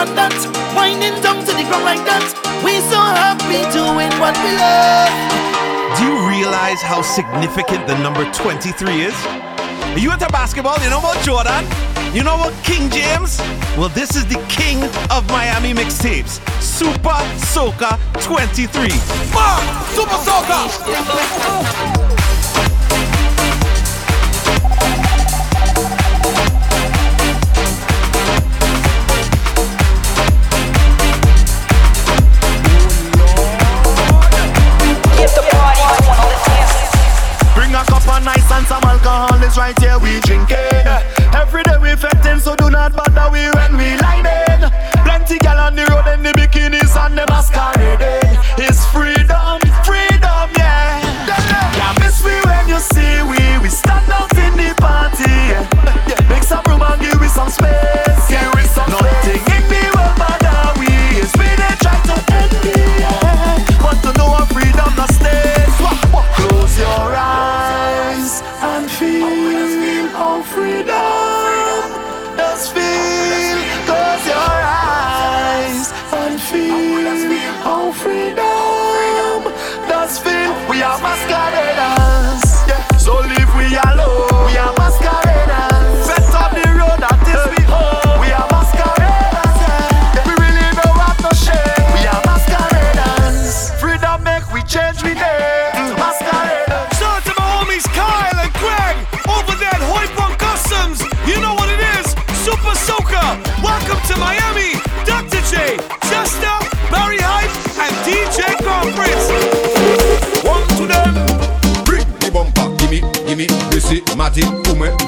like 0.07 0.31
that, 0.31 0.75
winding 0.77 1.21
down 1.23 1.45
to 1.45 1.53
the 1.53 1.65
ground 1.67 1.85
like 1.85 2.05
that. 2.07 2.23
We 2.63 2.79
so 2.87 2.99
happy 2.99 3.63
doing 3.75 4.11
what 4.21 4.37
we 4.43 4.53
love. 4.55 5.11
Do 5.99 6.05
you 6.07 6.29
realize 6.29 6.83
how 6.83 7.03
significant 7.03 7.87
the 7.87 7.99
number 7.99 8.31
23 8.33 9.03
is? 9.03 9.15
Are 9.27 9.99
you 9.99 10.13
into 10.13 10.29
basketball? 10.29 10.79
You 10.83 10.91
know 10.91 10.99
about 10.99 11.19
Jordan? 11.25 11.65
You 12.15 12.23
know 12.23 12.37
what 12.37 12.55
King 12.63 12.91
James? 12.91 13.39
Well, 13.77 13.89
this 13.91 14.15
is 14.15 14.27
the 14.27 14.39
king 14.49 14.83
of 15.11 15.27
Miami 15.29 15.73
mixtapes. 15.75 16.39
Supa 16.61 17.19
Soca 17.41 17.99
23. 18.23 18.89
Supa 19.95 20.19
Soca! 20.23 22.06
right 39.55 39.79
here 39.81 39.99
we 39.99 40.19
drinking. 40.21 40.57
Every 41.33 41.63
day 41.63 41.79
we 41.79 41.95
fetting, 41.95 42.41
so 42.41 42.57
do 42.57 42.71
not 42.71 42.93
bother 42.97 43.31
we 43.31 43.47
when 43.55 43.77
we 43.77 43.97
lining. 43.99 44.71
Plenty 45.05 45.39
gal 45.39 45.59
on 45.59 45.77
the 45.77 45.85
road 45.87 46.07
in 46.15 46.23
the 46.23 46.33
bikinis 46.33 46.97
and 46.97 47.17
the 47.17 47.25
mascara. 47.29 47.76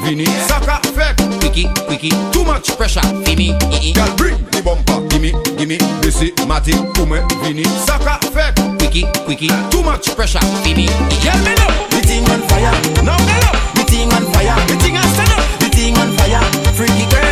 Vini. 0.09 0.25
Saka 0.49 0.81
fake. 0.97 1.21
Wiki, 1.43 1.69
wiki. 1.87 2.09
Too 2.33 2.43
much 2.43 2.75
pressure. 2.79 3.05
Vini. 3.25 3.53
Girl, 3.93 4.09
bring 4.17 4.39
the 4.49 4.63
bumper. 4.65 5.07
Gimme, 5.09 5.33
gimme. 5.59 5.77
This 6.01 6.23
is 6.23 6.33
Mati. 6.47 6.73
Kume, 6.97 7.21
Vini. 7.45 7.65
Saka 7.85 8.17
fake. 8.33 8.57
Wiki, 8.81 9.05
wiki. 9.29 9.49
Too 9.71 9.83
much 9.83 10.09
pressure. 10.17 10.41
Vini. 10.65 10.87
Girl, 11.21 11.37
me 11.45 11.53
know. 11.61 11.69
The 11.93 12.01
thing 12.09 12.25
on 12.31 12.41
fire. 12.49 12.73
Now 13.05 13.21
me 13.21 13.37
know. 13.37 13.53
The 13.77 13.85
thing 13.85 14.09
on 14.17 14.25
fire. 14.33 14.57
The 14.69 14.77
thing 14.81 14.97
on 14.97 15.09
stand 15.13 15.33
up. 15.37 15.45
The 15.61 15.69
thing 15.77 15.95
on 15.99 16.17
fire. 16.17 16.41
Freaky 16.73 17.05
girl. 17.13 17.28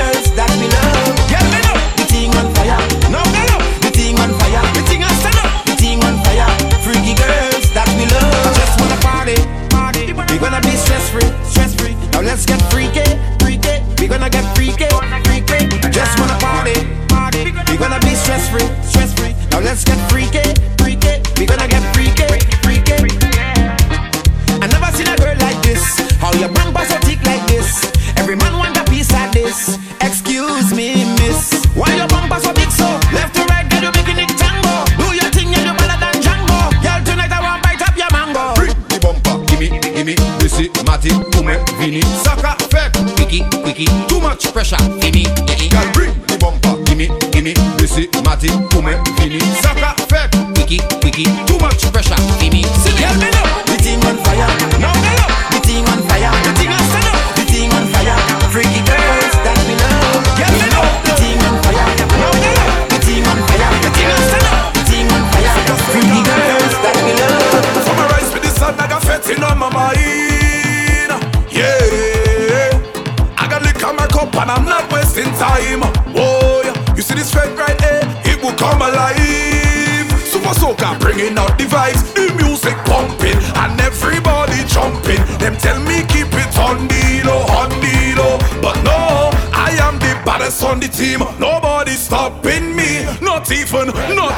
Let's 12.37 12.45
get 12.45 12.61
freaky, 12.71 13.01
freaky. 13.39 13.83
We 13.99 14.09
gonna 14.09 14.29
get 14.29 14.45
freaky, 14.55 14.85
freaky. 15.47 15.89
Just 15.89 16.21
wanna 16.21 16.39
party, 16.39 16.87
party. 17.09 17.45
We 17.71 17.79
gonna 17.79 17.99
be 18.01 18.15
stress 18.15 18.51
free, 18.51 18.69
stress 18.85 19.15
free. 19.15 19.35
Now 19.53 19.61
let's 19.61 19.85
get 19.85 19.97
freaky. 20.11 20.76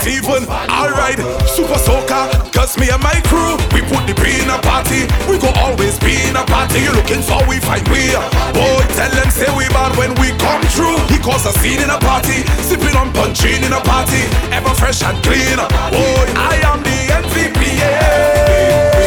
even. 0.09 0.49
Alright, 0.49 1.21
Supa 1.45 1.77
Soca, 1.77 2.29
cause 2.53 2.79
me 2.79 2.89
and 2.89 3.03
my 3.03 3.21
crew, 3.29 3.57
we 3.77 3.85
put 3.87 4.03
the 4.09 4.15
P 4.17 4.41
in 4.41 4.49
a 4.51 4.59
party. 4.65 5.05
We 5.29 5.39
go 5.39 5.53
always 5.61 5.99
be 6.01 6.17
in 6.29 6.37
a 6.37 6.45
party. 6.45 6.81
You 6.81 6.93
looking 6.93 7.23
for 7.23 7.41
we 7.47 7.61
find 7.61 7.87
we. 7.89 8.17
Boy, 8.57 8.83
tell 8.97 9.13
them 9.13 9.31
say 9.31 9.49
we 9.57 9.69
bad 9.69 9.97
when 9.97 10.15
we 10.17 10.33
come 10.41 10.63
through. 10.73 10.99
He 11.13 11.19
cause 11.21 11.45
a 11.47 11.53
scene 11.61 11.81
in 11.81 11.91
a 11.91 11.99
party, 11.99 12.43
sipping 12.65 12.97
on 12.97 13.13
punching 13.13 13.63
in 13.63 13.73
a 13.73 13.81
party, 13.85 14.25
ever 14.51 14.73
fresh 14.75 15.03
and 15.03 15.17
clean. 15.23 15.61
Boy, 15.93 16.27
I 16.35 16.57
am 16.65 16.83
the 16.83 16.99
MVP. 17.23 18.98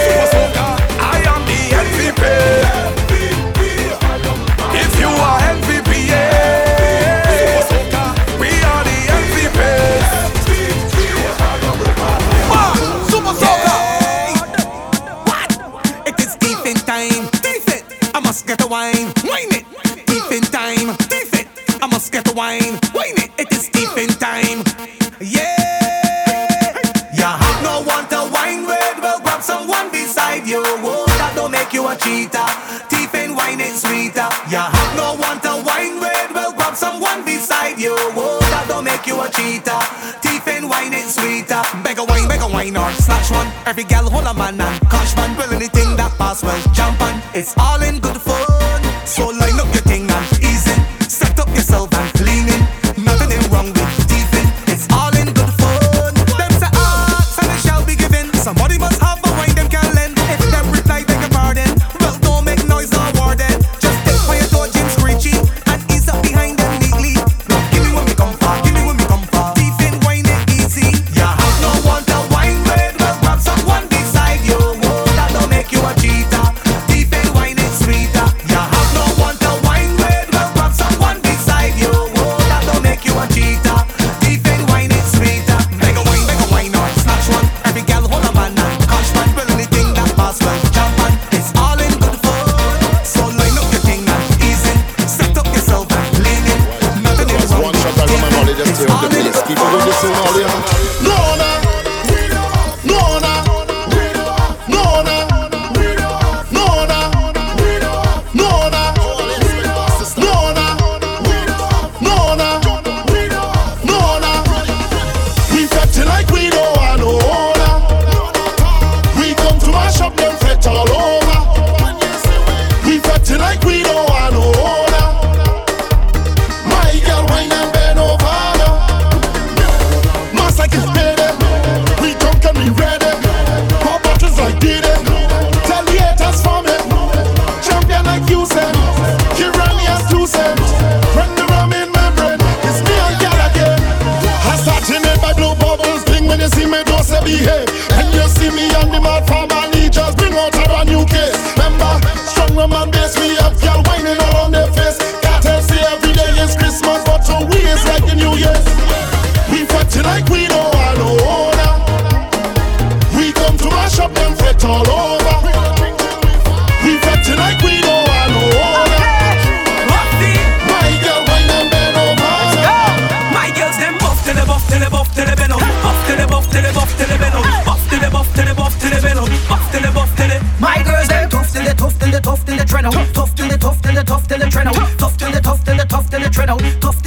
out. 186.51 186.61
Tough 186.81 187.00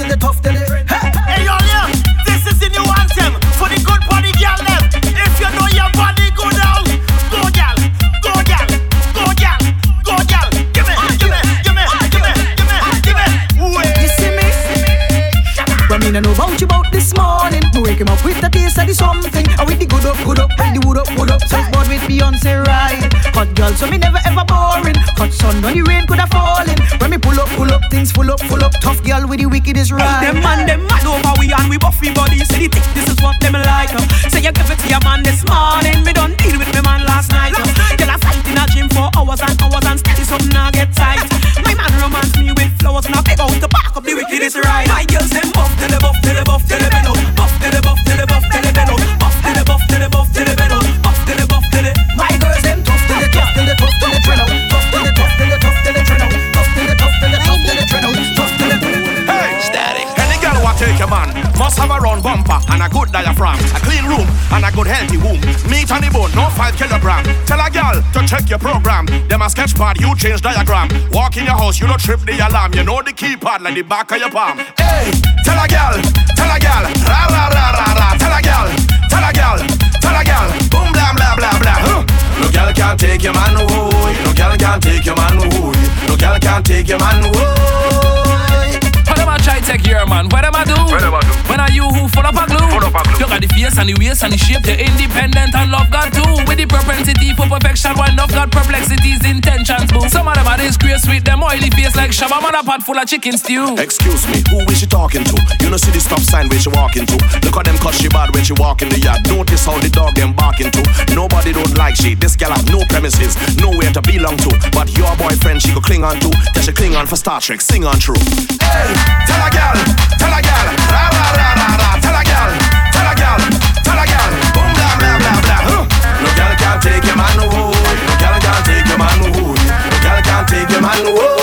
change 70.25 70.41
diagram. 70.41 70.89
Walk 71.11 71.37
in 71.37 71.45
your 71.45 71.57
house, 71.57 71.79
you 71.79 71.87
don't 71.87 71.99
trip 71.99 72.21
the 72.21 72.33
alarm. 72.39 72.73
You 72.73 72.83
know 72.83 73.01
the 73.01 73.11
keypad 73.11 73.61
like 73.61 73.75
the 73.75 73.83
back 73.83 74.11
of 74.11 74.17
your 74.17 74.31
palm. 74.31 74.57
Hey, 74.77 75.11
tell 75.43 75.59
a 75.59 75.67
gal, 75.67 75.93
tell 76.35 76.49
a 76.49 76.57
gal, 76.59 76.83
ra 77.05 77.21
ra 77.29 77.43
ra 77.53 77.65
ra 77.77 77.87
ra. 77.93 78.07
Tell 78.17 78.33
a 78.33 78.41
gal, 78.41 78.67
tell 79.09 79.23
a 79.23 79.31
gal, 79.33 79.57
tell 80.01 80.15
a 80.15 80.23
gal. 80.23 80.47
Boom 80.71 80.91
blah 80.95 81.11
blah 81.13 81.35
blah 81.35 81.59
blah. 81.59 81.79
Huh. 81.85 82.03
No 82.41 82.47
gal 82.51 82.73
can't 82.73 82.99
take 82.99 83.23
your 83.23 83.33
man 83.33 83.55
away. 83.55 84.15
No 84.23 84.33
gal 84.33 84.57
can't 84.57 84.81
take 84.81 85.05
your 85.05 85.15
man 85.15 85.37
away. 85.37 85.75
No 86.07 86.15
gal 86.15 86.39
can't 86.39 86.65
take 86.65 86.87
your 86.87 86.99
man 86.99 87.23
away. 87.25 88.79
How 89.05 89.21
am 89.21 89.29
I 89.29 89.37
try 89.37 89.59
take 89.59 89.85
your 89.85 90.05
man? 90.07 90.29
What 90.29 90.45
am 90.45 90.55
I 90.55 90.63
do? 90.63 90.75
What 90.89 91.03
am 91.03 91.15
I 91.15 91.24
do? 91.55 91.61
When 91.61 91.63
are 91.63 91.71
you 91.71 91.87
who 91.87 92.07
full 92.09 92.27
up 92.27 92.35
a 92.35 92.45
glue? 92.47 92.67
Full 92.67 92.83
up 92.83 92.95
a 92.95 93.03
glue. 93.03 93.19
You 93.19 93.27
got 93.27 93.41
the 93.41 93.47
face 93.47 93.77
and 93.79 93.87
the 93.87 93.95
waist 93.95 94.23
and 94.23 94.33
the 94.33 94.37
shape. 94.37 94.65
You're 94.67 94.75
independent 94.75 95.55
and 95.55 95.71
love 95.71 95.89
God 95.89 96.11
too. 96.11 96.43
With 96.47 96.59
the 96.59 96.67
propensity 96.67 97.31
for 97.33 97.47
perfection, 97.47 97.95
one 97.95 98.15
love 98.15 98.31
God 98.31 98.51
perplexities, 98.51 99.23
intentions 99.23 99.91
boo. 99.91 100.03
Some 100.09 100.27
of 100.27 100.35
them 100.35 100.47
are 100.47 100.57
disgrace 100.57 101.07
with 101.07 101.23
them 101.23 101.43
oily 101.43 101.71
face 101.71 101.95
like 101.95 102.11
Shabba 102.11 102.41
man 102.43 102.55
a 102.55 102.63
pot 102.63 102.83
full 102.83 102.97
of 102.97 103.07
chicken 103.07 103.37
stew. 103.37 103.79
Excuse 103.79 104.27
me, 104.27 104.43
who 104.51 104.67
is 104.67 104.83
she 104.83 104.87
talking 104.87 105.23
to? 105.23 105.35
You 105.63 105.71
know 105.71 105.77
see 105.79 105.91
the 105.91 105.99
stop 106.03 106.19
sign 106.19 106.49
where 106.51 106.59
she 106.59 106.69
walking 106.69 107.05
to. 107.07 107.17
Look 107.47 107.55
at 107.55 107.65
them 107.65 107.77
cause 107.79 107.95
she 107.95 108.09
bad 108.09 108.35
when 108.35 108.43
she 108.43 108.53
walk 108.59 108.81
in 108.83 108.89
the 108.89 108.99
yard. 108.99 109.23
Notice 109.27 109.65
how 109.65 109.79
the 109.79 109.89
dog 109.89 110.15
them 110.15 110.33
barking 110.35 110.71
to. 110.75 110.81
Nobody 111.15 111.53
don't 111.53 111.77
like 111.77 111.95
she. 111.95 112.15
This 112.15 112.35
gal 112.35 112.51
have 112.51 112.67
no 112.67 112.83
premises, 112.91 113.39
nowhere 113.63 113.91
to 113.95 114.01
belong 114.03 114.37
to. 114.43 114.51
But 114.75 114.91
your 114.97 115.15
boyfriend 115.15 115.61
she 115.61 115.71
could 115.71 115.83
cling 115.83 116.03
on 116.03 116.19
to. 116.19 116.29
That 116.53 116.67
she 116.67 116.73
cling 116.75 116.95
on 116.95 117.07
for 117.07 117.15
Star 117.15 117.39
Trek, 117.39 117.61
sing 117.61 117.85
on 117.85 117.99
true. 117.99 118.19
Hey, 118.59 118.91
tell 119.23 119.39
a 119.39 119.49
gal, 119.51 119.77
tell 120.19 120.33
a 120.35 120.41
gal, 120.43 120.67
ra 120.91 121.07
ra 121.15 121.27
ra 121.31 121.44
ra 121.59 121.67
ra. 121.81 121.89
Tell 122.01 122.15
a 122.17 122.23
gal, 122.23 122.49
tell 122.93 123.07
a 123.09 123.13
gal, 123.15 123.41
tell 123.85 123.99
a 123.99 124.05
gal. 124.05 124.29
Boom 124.55 124.69
blah 124.77 124.93
blah 124.99 125.15
blah 125.21 125.37
blah. 125.45 125.61
Huh. 125.67 125.83
No 126.23 126.29
gal 126.39 126.53
can't 126.61 126.79
take 126.81 127.05
your 127.05 127.17
man 127.17 127.37
away. 127.39 127.97
No 128.07 128.13
gal 128.21 128.35
can't 128.41 128.63
take 128.65 128.87
your 128.89 128.97
man 128.97 129.19
away. 129.21 129.57
No 129.91 129.97
gal 130.05 130.19
can't 130.25 130.45
take 130.47 130.69
your 130.73 130.81
man 130.81 131.01
away. 131.05 131.33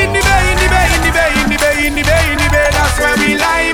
In 0.00 0.12
the 0.14 0.20
bay, 0.22 0.44
in 0.52 0.58
the 0.62 0.68
bay, 0.72 0.88
in 0.96 1.00
the 1.04 1.10
bay, 1.12 1.32
in 1.42 1.46
the 1.50 1.56
bay, 1.58 1.86
in 1.86 1.94
the 1.94 2.02
bay, 2.04 2.24
in 2.32 2.38
the 2.38 2.48
bay. 2.48 2.68
That's 2.72 2.96
where 2.98 3.16
we 3.18 3.34
lie, 3.36 3.72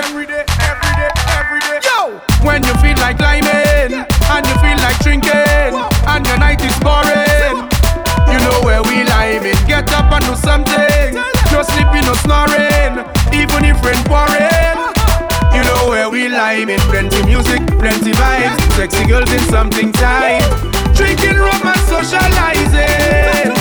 Every 0.00 0.26
day, 0.26 0.44
every 0.70 0.94
day, 0.98 1.10
every 1.38 1.60
day. 1.60 1.78
Yo, 1.84 2.20
when 2.46 2.62
you 2.64 2.74
feel 2.82 2.96
like 2.98 3.18
climbing 3.18 3.94
and 3.94 4.42
you 4.46 4.56
feel 4.64 4.78
like 4.80 4.98
drinking 5.00 5.74
and 6.08 6.26
your 6.26 6.38
night 6.38 6.62
is 6.64 6.76
boring, 6.80 7.68
you 8.30 8.38
know 8.44 8.58
where 8.64 8.82
we 8.82 9.04
liming. 9.04 9.58
Get 9.66 9.92
up 9.92 10.10
and 10.12 10.24
do 10.24 10.34
something. 10.36 11.14
No 11.52 11.62
sleeping, 11.62 12.04
no 12.06 12.14
snoring. 12.24 13.04
Even 13.32 13.64
if 13.64 13.82
rain 13.84 14.02
pouring, 14.04 14.78
you 15.54 15.62
know 15.62 15.88
where 15.88 16.08
we 16.10 16.28
liming. 16.28 16.80
Plenty 16.90 17.22
music, 17.24 17.60
plenty 17.78 18.12
vibes. 18.12 18.58
Sexy 18.76 19.06
girls 19.06 19.30
in 19.32 19.40
something 19.50 19.92
tight. 19.92 20.42
Drinking 20.94 21.36
rum 21.36 21.62
and 21.64 21.80
socializing. 21.88 23.54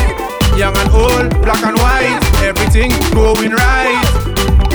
Young 0.58 0.76
and 0.78 0.92
old, 0.92 1.30
black 1.42 1.64
and 1.64 1.78
white, 1.78 2.20
everything 2.44 2.92
going 3.14 3.52
right. 3.52 4.04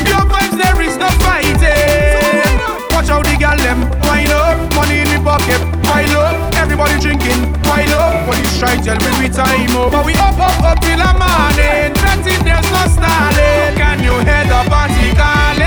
Your 0.08 0.24
vibes, 0.30 0.56
there 0.56 0.80
is 0.80 0.96
no 0.96 1.08
fighting. 1.20 2.58
Watch 2.90 3.08
how 3.08 3.22
the 3.22 3.36
gal 3.38 3.56
them 3.58 4.03
wind 4.24 4.32
up, 4.32 4.74
money 4.74 5.00
in 5.00 5.08
the 5.08 5.20
pocket, 5.22 5.60
pile 5.82 6.16
up. 6.16 6.54
Everybody 6.54 6.98
drinking, 7.00 7.52
pile 7.62 7.92
up. 7.92 8.26
You 8.36 8.44
strike, 8.46 8.82
tell 8.82 8.96
me 8.96 9.10
we 9.20 9.28
time 9.28 9.76
up. 9.76 9.92
But 9.92 10.06
we 10.06 10.14
up, 10.14 10.38
up, 10.38 10.62
up 10.62 10.80
till 10.80 10.98
the 10.98 11.12
morning. 11.12 11.92
Plenty 11.94 12.36
there's 12.42 12.68
no 12.72 12.82
stalling. 12.88 13.76
Can 13.76 14.02
you 14.02 14.14
hear 14.24 14.44
the 14.44 14.60
party 14.68 15.12
calling? 15.16 15.62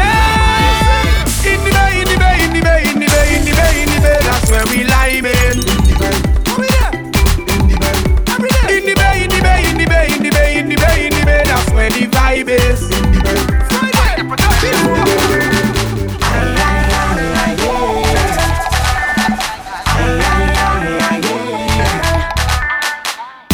In 1.45 1.59
the 1.63 1.71
bay, 1.71 2.01
in 2.01 2.07
the 2.07 2.17
bay, 2.17 2.43
in 2.43 2.53
the 2.53 2.61
bay, 2.61 2.83
in 2.89 2.99
the 2.99 3.07
bay, 3.07 3.35
in 3.35 3.45
the 3.45 3.53
bay, 3.53 3.83
in 3.83 3.89
the 3.89 3.99
bay. 4.01 4.19
That's 4.21 4.49
where 4.49 4.65
we 4.67 4.83
liming. 4.83 5.61
In 8.69 8.85
the 8.85 8.95
bay, 8.95 9.23
in 9.23 9.29
the 9.29 9.41
bay, 9.41 9.63
in 9.67 9.77
the 9.77 9.85
bay, 9.87 10.07
in 10.09 10.23
the 10.23 10.29
bay, 10.31 10.59
in 10.59 10.69
the 10.69 10.75
bay, 10.75 11.07
in 11.07 11.13
the 11.13 11.25
bay. 11.25 11.43
That's 11.45 11.69
where 11.71 11.89
the 11.89 12.07
vibe 12.07 12.49
is. 12.49 12.96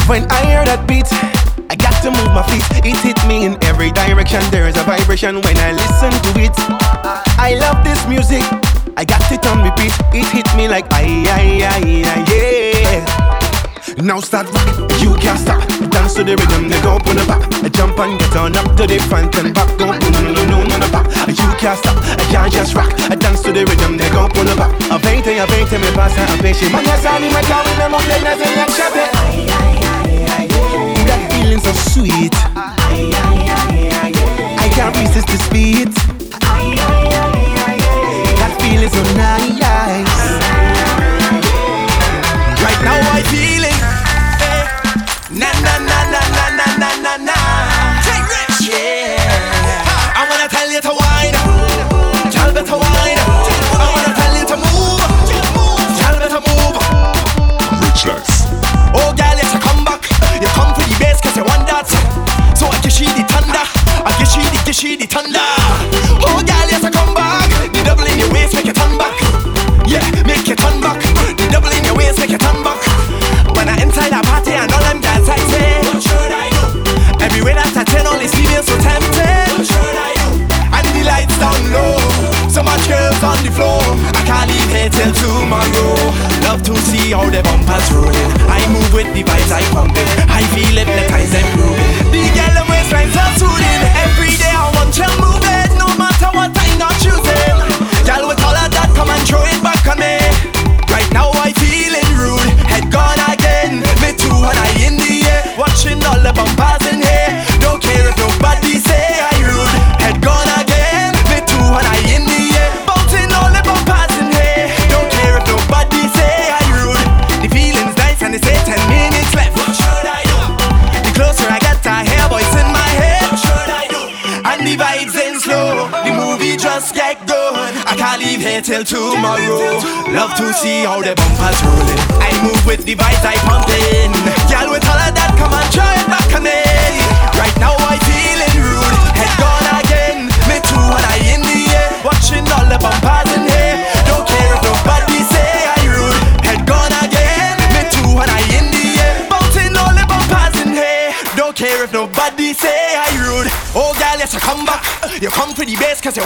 When 0.06 0.30
I 0.30 0.44
hear 0.44 0.64
that 0.66 0.84
beat, 0.86 1.08
I 1.70 1.76
got 1.76 1.96
to 2.02 2.10
move 2.12 2.28
my 2.36 2.44
feet. 2.52 2.60
It 2.84 3.00
hit 3.00 3.16
me 3.26 3.46
in 3.46 3.56
every 3.64 3.90
direction. 3.90 4.42
There 4.50 4.68
is 4.68 4.76
a 4.76 4.82
vibration 4.82 5.40
when 5.40 5.56
I 5.58 5.72
listen 5.72 6.12
to 6.12 6.30
it. 6.40 6.52
I 7.40 7.56
love 7.58 7.82
this 7.84 8.06
music. 8.06 8.44
I 8.96 9.04
got 9.04 9.24
it 9.32 9.46
on 9.46 9.64
repeat. 9.64 9.92
It 10.12 10.28
hit 10.28 10.48
me 10.56 10.68
like 10.68 10.84
I, 10.92 11.04
aye 11.32 11.64
aye 11.64 12.04
I 12.04 12.20
yeah. 12.28 13.43
Now 13.98 14.20
start 14.20 14.48
rock, 14.52 14.66
you 15.00 15.14
can't 15.20 15.38
stop. 15.38 15.60
Dance 15.90 16.14
to 16.14 16.24
the 16.24 16.36
rhythm, 16.36 16.68
they 16.68 16.80
go 16.80 16.96
on 16.96 17.16
the 17.16 17.24
back. 17.28 17.44
Jump 17.72 17.98
and 17.98 18.18
get 18.18 18.36
on 18.36 18.56
up 18.56 18.76
to 18.76 18.86
the 18.86 18.98
front 19.08 19.36
and 19.36 19.54
back. 19.54 19.68
Go 19.78 19.92
boom, 19.92 20.12
no, 20.32 20.42
no, 20.44 20.64
no, 20.64 20.76
no, 20.78 20.88
back. 20.88 21.06
You 21.28 21.48
can't 21.60 21.78
stop, 21.78 21.96
I 22.00 22.24
can't 22.32 22.52
just 22.52 22.74
rock. 22.74 22.92
I 23.10 23.14
Dance 23.14 23.42
to 23.42 23.52
the 23.52 23.64
rhythm, 23.64 23.96
they 23.96 24.08
go 24.10 24.24
on 24.24 24.46
the 24.46 24.54
back. 24.56 24.72
I 24.90 24.98
paint 24.98 25.26
A 25.26 25.40
I 25.40 25.46
paint 25.46 25.68
veinte, 25.68 25.80
me 25.80 25.90
pass 25.92 26.16
and 26.16 26.30
I 26.30 26.36
pasa 26.36 26.36
a 26.36 26.42
veinte. 26.42 26.68
Mañana 26.72 27.20
me 27.20 27.40
cago 27.44 27.70
en 27.70 27.78
la 27.78 27.88
montaña, 27.88 28.34
se 28.36 28.48
la 28.56 28.66
chape. 28.72 29.04
That 31.06 31.20
feeling 31.30 31.60
so 31.60 31.72
sweet. 31.92 32.34
I 34.58 34.68
can't 34.72 34.96
resist 34.96 35.28
this 35.28 35.46
beat. 35.48 35.94
That 38.40 38.52
feeling 38.60 38.90
so 38.90 39.02
nice. 39.16 39.73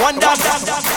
One 0.09 0.19
dance. 0.19 0.88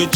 we 0.00 0.06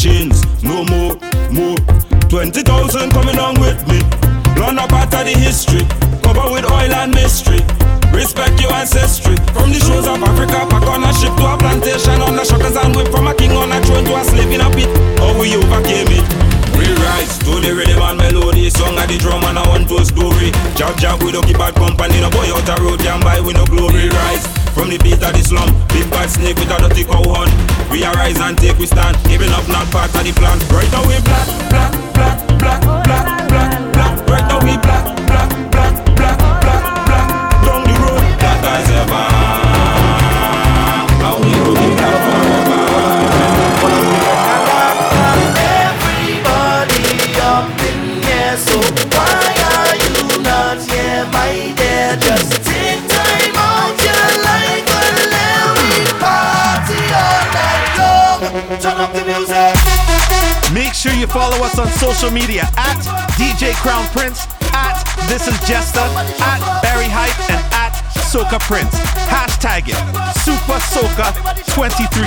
up 59.05 59.13
the 59.13 59.25
music. 59.25 60.73
Make 60.73 60.93
sure 60.93 61.13
you 61.13 61.27
follow 61.27 61.63
us 61.63 61.77
on 61.77 61.87
social 62.01 62.31
media 62.31 62.63
at 62.77 62.97
DJ 63.37 63.73
Crown 63.75 64.05
Prince, 64.07 64.47
at 64.73 64.97
This 65.27 65.47
Is 65.47 65.57
Jester, 65.67 65.99
at 65.99 66.81
Barry 66.81 67.07
Hype, 67.07 67.37
and 67.49 67.61
at 67.73 67.93
Soca 68.31 68.59
Prince. 68.59 68.95
Hashtag 69.29 69.89
it 69.89 70.01
Supa 70.41 70.79
Soca 70.89 71.29
23. 71.73 72.23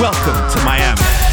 Welcome 0.00 0.58
to 0.58 0.64
Miami. 0.64 1.27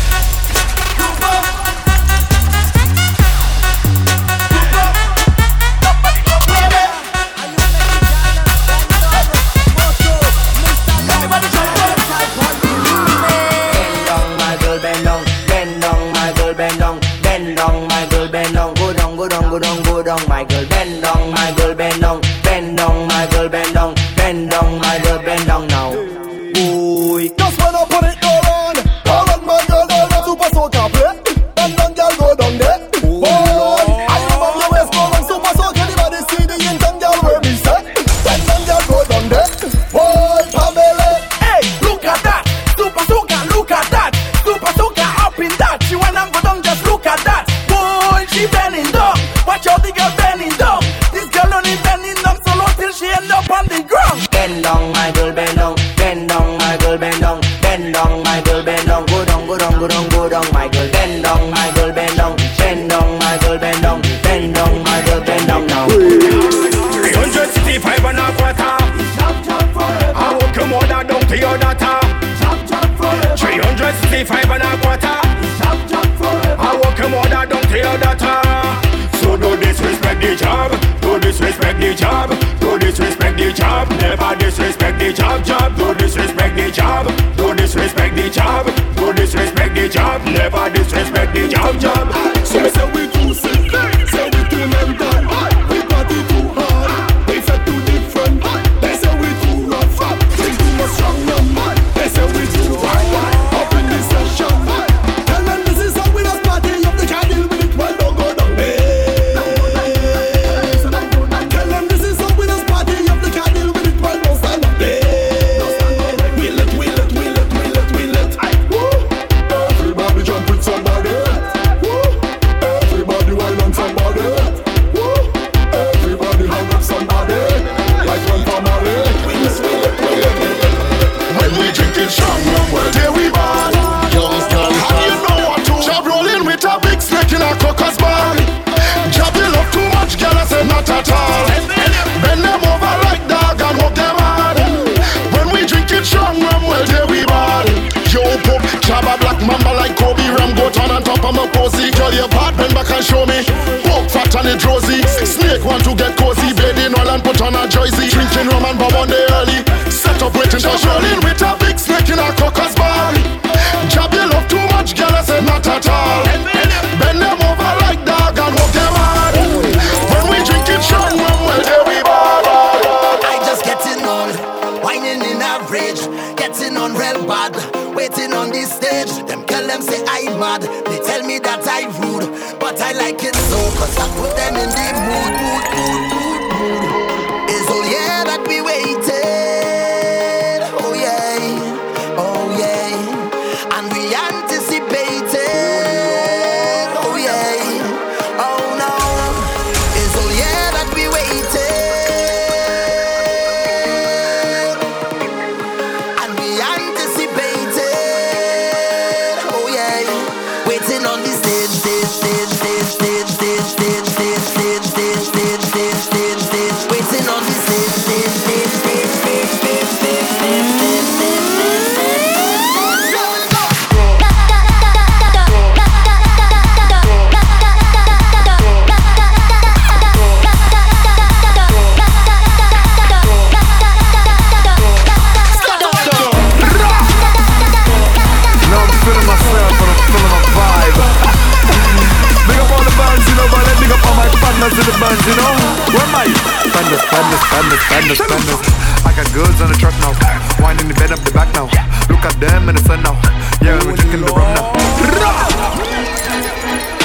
friend 248.35 248.47
now. 248.47 249.07
I 249.07 249.11
got 249.15 249.27
girls 249.33 249.61
on 249.61 249.69
the 249.71 249.77
truck 249.79 249.95
now, 250.03 250.11
winding 250.59 250.87
the 250.87 250.95
bed 250.95 251.11
up 251.11 251.19
the 251.19 251.31
back 251.31 251.53
now. 251.53 251.67
Look 252.11 252.23
at 252.25 252.35
them 252.39 252.69
in 252.69 252.75
the 252.75 252.83
sun 252.83 253.01
now. 253.03 253.15
Yeah, 253.61 253.79
we're 253.85 253.95
drinking 253.95 254.21
the 254.21 254.31
rum 254.33 254.49
now. 254.55 254.65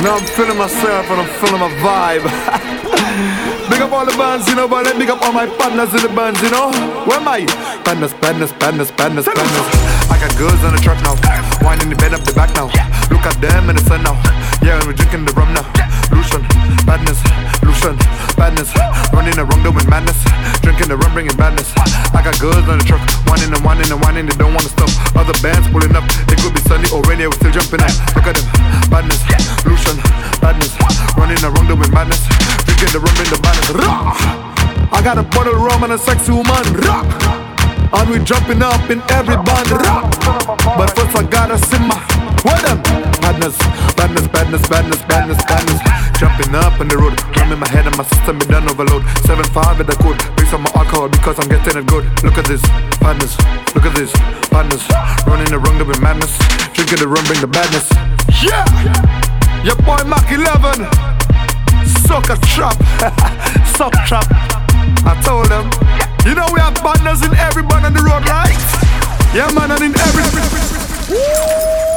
Now 0.03 0.17
I'm 0.17 0.27
feeling 0.33 0.57
myself 0.57 1.05
and 1.13 1.21
I'm 1.21 1.31
feeling 1.39 1.61
my 1.61 1.71
vibe. 1.85 2.25
big 3.71 3.81
up 3.83 3.93
all 3.93 4.07
the 4.07 4.17
bands, 4.17 4.49
you 4.49 4.57
know, 4.57 4.67
but 4.67 4.87
let 4.87 4.99
big 4.99 5.11
up 5.11 5.21
all 5.23 5.33
my 5.33 5.47
partners 5.47 5.93
in 5.93 6.01
the 6.01 6.09
bands, 6.09 6.41
you 6.41 6.51
know. 6.51 6.73
Where 7.05 7.21
am 7.21 7.29
I? 7.29 7.45
Pandas, 7.85 8.15
pandas, 8.17 8.53
pandas, 8.57 8.91
pandas, 8.91 9.29
pandas. 9.29 9.67
I 10.11 10.17
got 10.19 10.33
girls 10.39 10.65
on 10.65 10.73
the 10.73 10.81
truck 10.81 10.99
now, 11.05 11.15
winding 11.63 11.91
the 11.91 11.97
bed 11.97 12.15
up 12.15 12.25
the 12.25 12.33
back 12.33 12.51
now. 12.57 12.73
Look 13.13 13.27
at 13.29 13.37
them 13.41 13.69
in 13.69 13.77
the 13.77 13.85
sun 13.85 14.03
now. 14.03 14.17
Yeah, 14.65 14.79
and 14.81 14.87
we're 14.87 14.97
drinking 14.97 15.27
the 15.27 15.33
rum 15.33 15.53
now. 15.53 15.69
Lucian 16.11 16.70
badness, 16.91 17.23
Lucian, 17.63 17.95
badness. 18.35 18.75
Running 19.15 19.39
around 19.39 19.63
doing 19.63 19.87
madness, 19.87 20.19
drinking 20.59 20.91
the 20.91 20.99
rum, 20.99 21.15
bringing 21.15 21.37
badness. 21.39 21.71
I 22.11 22.19
got 22.19 22.35
girls 22.43 22.67
on 22.67 22.83
the 22.83 22.85
truck, 22.85 22.99
in 23.39 23.55
and 23.55 23.63
in 23.63 23.95
and 23.95 24.19
in, 24.19 24.27
they 24.27 24.35
don't 24.35 24.51
wanna 24.51 24.67
stop. 24.67 24.91
Other 25.15 25.39
bands 25.39 25.71
pulling 25.71 25.95
up, 25.95 26.03
it 26.27 26.43
could 26.43 26.51
be 26.51 26.59
sunny 26.67 26.91
or 26.91 26.99
rainy, 27.07 27.31
we're 27.31 27.39
still 27.39 27.55
jumping 27.55 27.79
out. 27.79 27.95
Look 28.19 28.27
at 28.27 28.35
them, 28.35 28.47
badness, 28.91 29.23
Lucian, 29.63 30.03
badness. 30.43 30.75
Running 31.15 31.39
around 31.47 31.71
doing 31.71 31.91
madness, 31.95 32.27
drinking 32.67 32.91
the 32.91 32.99
rum, 32.99 33.15
bringing 33.15 33.39
the 33.39 33.43
badness. 33.47 33.71
I 34.91 34.99
got 34.99 35.15
a 35.15 35.23
bottle 35.23 35.55
of 35.55 35.63
rum 35.63 35.87
and 35.87 35.95
a 35.95 35.99
sexy 35.99 36.35
woman. 36.35 36.67
And 37.95 38.07
we 38.11 38.19
jumping 38.27 38.63
up 38.67 38.83
in 38.91 38.99
every 39.15 39.39
band. 39.47 39.71
But 40.75 40.91
first 40.99 41.15
I 41.15 41.23
gotta 41.23 41.59
simmer. 41.71 42.03
What 42.43 42.59
them? 42.67 42.83
Badness, 43.23 43.55
badness, 43.95 44.27
badness, 44.27 44.67
badness, 44.67 45.03
badness, 45.07 45.39
badness. 45.47 45.90
Jumping 46.21 46.55
up 46.55 46.77
on 46.77 46.85
the 46.85 46.99
road, 47.01 47.17
drum 47.33 47.51
in 47.51 47.59
my 47.59 47.69
head 47.73 47.87
and 47.89 47.97
my 47.97 48.05
system 48.05 48.37
be 48.37 48.45
done 48.45 48.69
overload. 48.69 49.01
Seven 49.25 49.41
five 49.57 49.81
with 49.81 49.89
the 49.89 49.97
code, 50.05 50.21
based 50.37 50.53
on 50.53 50.61
my 50.61 50.69
alcohol 50.77 51.09
because 51.09 51.41
I'm 51.41 51.49
getting 51.49 51.81
it 51.81 51.89
good. 51.89 52.05
Look 52.21 52.37
at 52.37 52.45
this, 52.45 52.61
badness. 53.01 53.41
Look 53.73 53.89
at 53.89 53.97
this, 53.97 54.13
badness. 54.53 54.85
Running 55.25 55.49
around 55.49 55.81
doing 55.81 55.97
madness, 56.05 56.37
drinking 56.77 57.01
the 57.01 57.09
rum, 57.09 57.25
bring 57.25 57.41
the 57.41 57.49
badness. 57.49 57.89
Yeah, 58.37 58.69
your 59.65 59.81
boy 59.81 60.05
Mac 60.05 60.29
11, 60.29 60.85
sucker 62.05 62.37
trap, 62.53 62.77
suck 63.81 63.97
trap. 64.05 64.29
I 65.09 65.17
told 65.25 65.49
them, 65.49 65.73
you 66.29 66.37
know 66.37 66.45
we 66.53 66.61
have 66.61 66.77
badness 66.85 67.25
in 67.25 67.33
every 67.33 67.65
band 67.65 67.89
on 67.89 67.97
the 67.97 68.05
road, 68.05 68.29
right? 68.29 68.61
Yeah, 69.33 69.49
man, 69.57 69.73
and 69.73 69.89
in 69.89 69.97
every. 69.97 71.90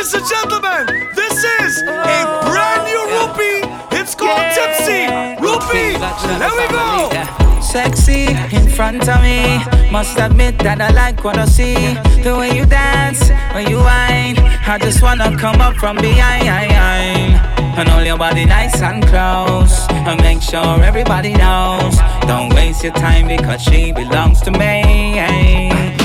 Ladies 0.00 0.14
and 0.14 0.26
gentlemen, 0.26 1.10
this 1.14 1.44
is 1.44 1.82
a 1.82 2.40
brand 2.48 2.84
new 2.88 3.02
rupee. 3.12 3.68
It's 4.00 4.14
called 4.14 4.40
Tipsy 4.54 5.04
Rupee. 5.44 5.98
There 6.38 6.56
we 6.56 6.66
go. 6.72 7.60
Sexy 7.60 8.28
in 8.56 8.66
front 8.70 9.06
of 9.06 9.20
me. 9.20 9.60
Must 9.92 10.18
admit 10.18 10.58
that 10.60 10.80
I 10.80 10.88
like 10.92 11.22
what 11.22 11.36
I 11.36 11.44
see. 11.44 11.74
The 12.22 12.34
way 12.34 12.56
you 12.56 12.64
dance, 12.64 13.28
when 13.52 13.68
you 13.68 13.76
whine. 13.76 14.38
I 14.66 14.78
just 14.80 15.02
wanna 15.02 15.36
come 15.36 15.60
up 15.60 15.76
from 15.76 15.96
behind. 15.96 16.48
And 16.48 17.86
hold 17.86 18.06
your 18.06 18.16
body 18.16 18.46
nice 18.46 18.80
and 18.80 19.06
close. 19.06 19.86
And 19.90 20.18
make 20.22 20.40
sure 20.40 20.82
everybody 20.82 21.34
knows. 21.34 21.98
Don't 22.22 22.54
waste 22.54 22.82
your 22.84 22.94
time 22.94 23.28
because 23.28 23.60
she 23.60 23.92
belongs 23.92 24.40
to 24.40 24.50
me. 24.50 25.99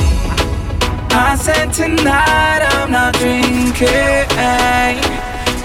I 1.15 1.35
said 1.39 1.71
tonight 1.71 2.59
I'm 2.75 2.91
not 2.91 3.15
drinking. 3.15 3.79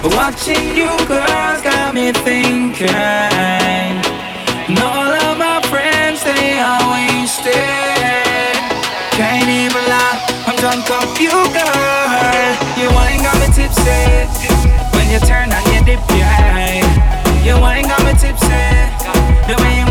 But 0.01 0.15
watching 0.15 0.75
you 0.79 0.87
girls 1.11 1.61
got 1.61 1.93
me 1.93 2.13
thinking. 2.13 2.87
And 2.87 4.79
all 4.79 5.11
of 5.11 5.37
my 5.37 5.59
friends, 5.67 6.23
they 6.23 6.55
are 6.55 6.79
wasted. 6.95 7.51
Can't 9.19 9.51
even 9.51 9.83
lie, 9.91 10.23
I'm 10.47 10.55
drunk 10.55 10.89
off 10.89 11.19
you, 11.19 11.35
girl. 11.51 12.55
You 12.79 12.87
ain't 12.87 13.19
got 13.19 13.35
me 13.43 13.51
tipsy. 13.51 14.47
When 14.95 15.11
you 15.11 15.19
turn 15.19 15.51
on 15.51 15.63
your 15.73 15.83
dip, 15.83 15.99
yeah. 16.15 16.79
You 17.43 17.59
ain't 17.67 17.91
got 17.91 17.99
me 18.07 18.13
tipsy. 18.15 18.63
The 19.51 19.55
way 19.59 19.83
you 19.83 19.90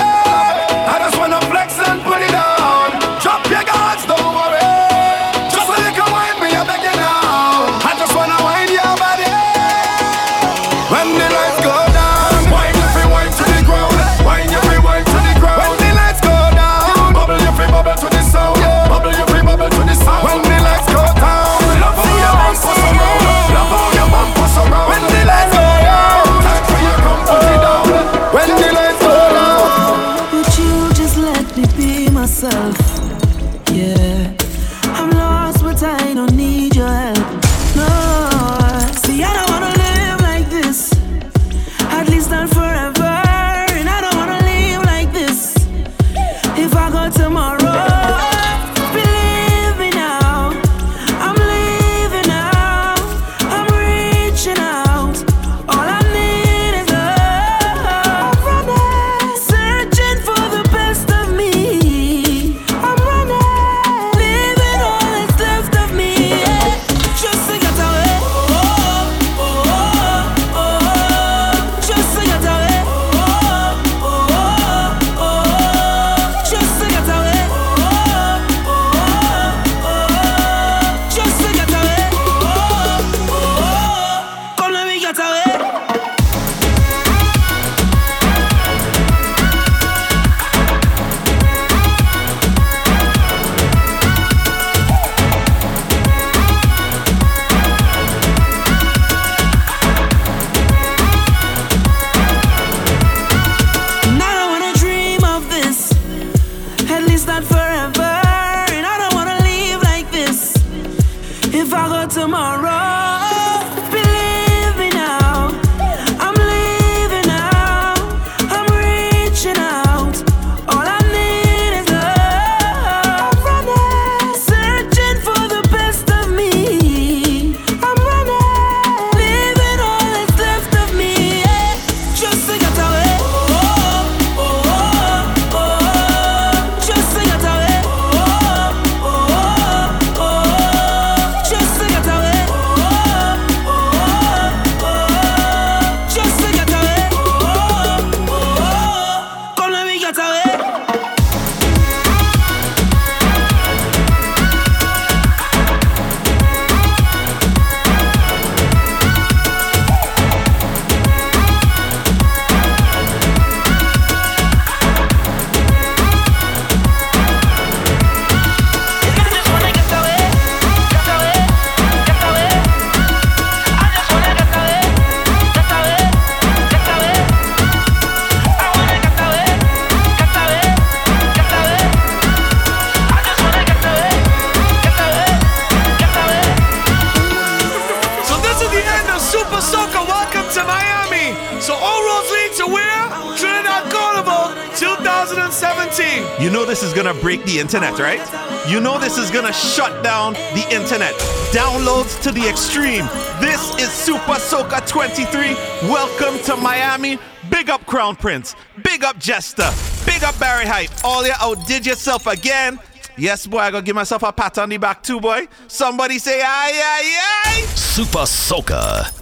The 202.31 202.47
extreme. 202.47 203.05
This 203.41 203.75
is 203.75 203.89
Supa 203.89 204.37
Soca 204.37 204.87
23. 204.87 205.53
Welcome 205.91 206.41
to 206.45 206.55
Miami. 206.55 207.19
Big 207.49 207.69
up 207.69 207.85
Crown 207.85 208.15
Prince. 208.15 208.55
Big 208.85 209.03
up 209.03 209.19
Jester. 209.19 209.69
Big 210.05 210.23
up 210.23 210.39
Barry 210.39 210.65
Hype. 210.65 210.91
All 211.03 211.25
you 211.25 211.33
outdid 211.41 211.85
yourself 211.85 212.27
again. 212.27 212.79
Yes, 213.17 213.45
boy, 213.45 213.57
I 213.59 213.71
gotta 213.71 213.83
give 213.83 213.95
myself 213.97 214.23
a 214.23 214.31
pat 214.31 214.57
on 214.59 214.69
the 214.69 214.77
back 214.77 215.03
too, 215.03 215.19
boy. 215.19 215.49
Somebody 215.67 216.19
say 216.19 216.41
aye, 216.41 216.45
aye, 216.45 217.19
aye. 217.47 217.65
Supa 217.75 218.23
Soca 218.25 219.20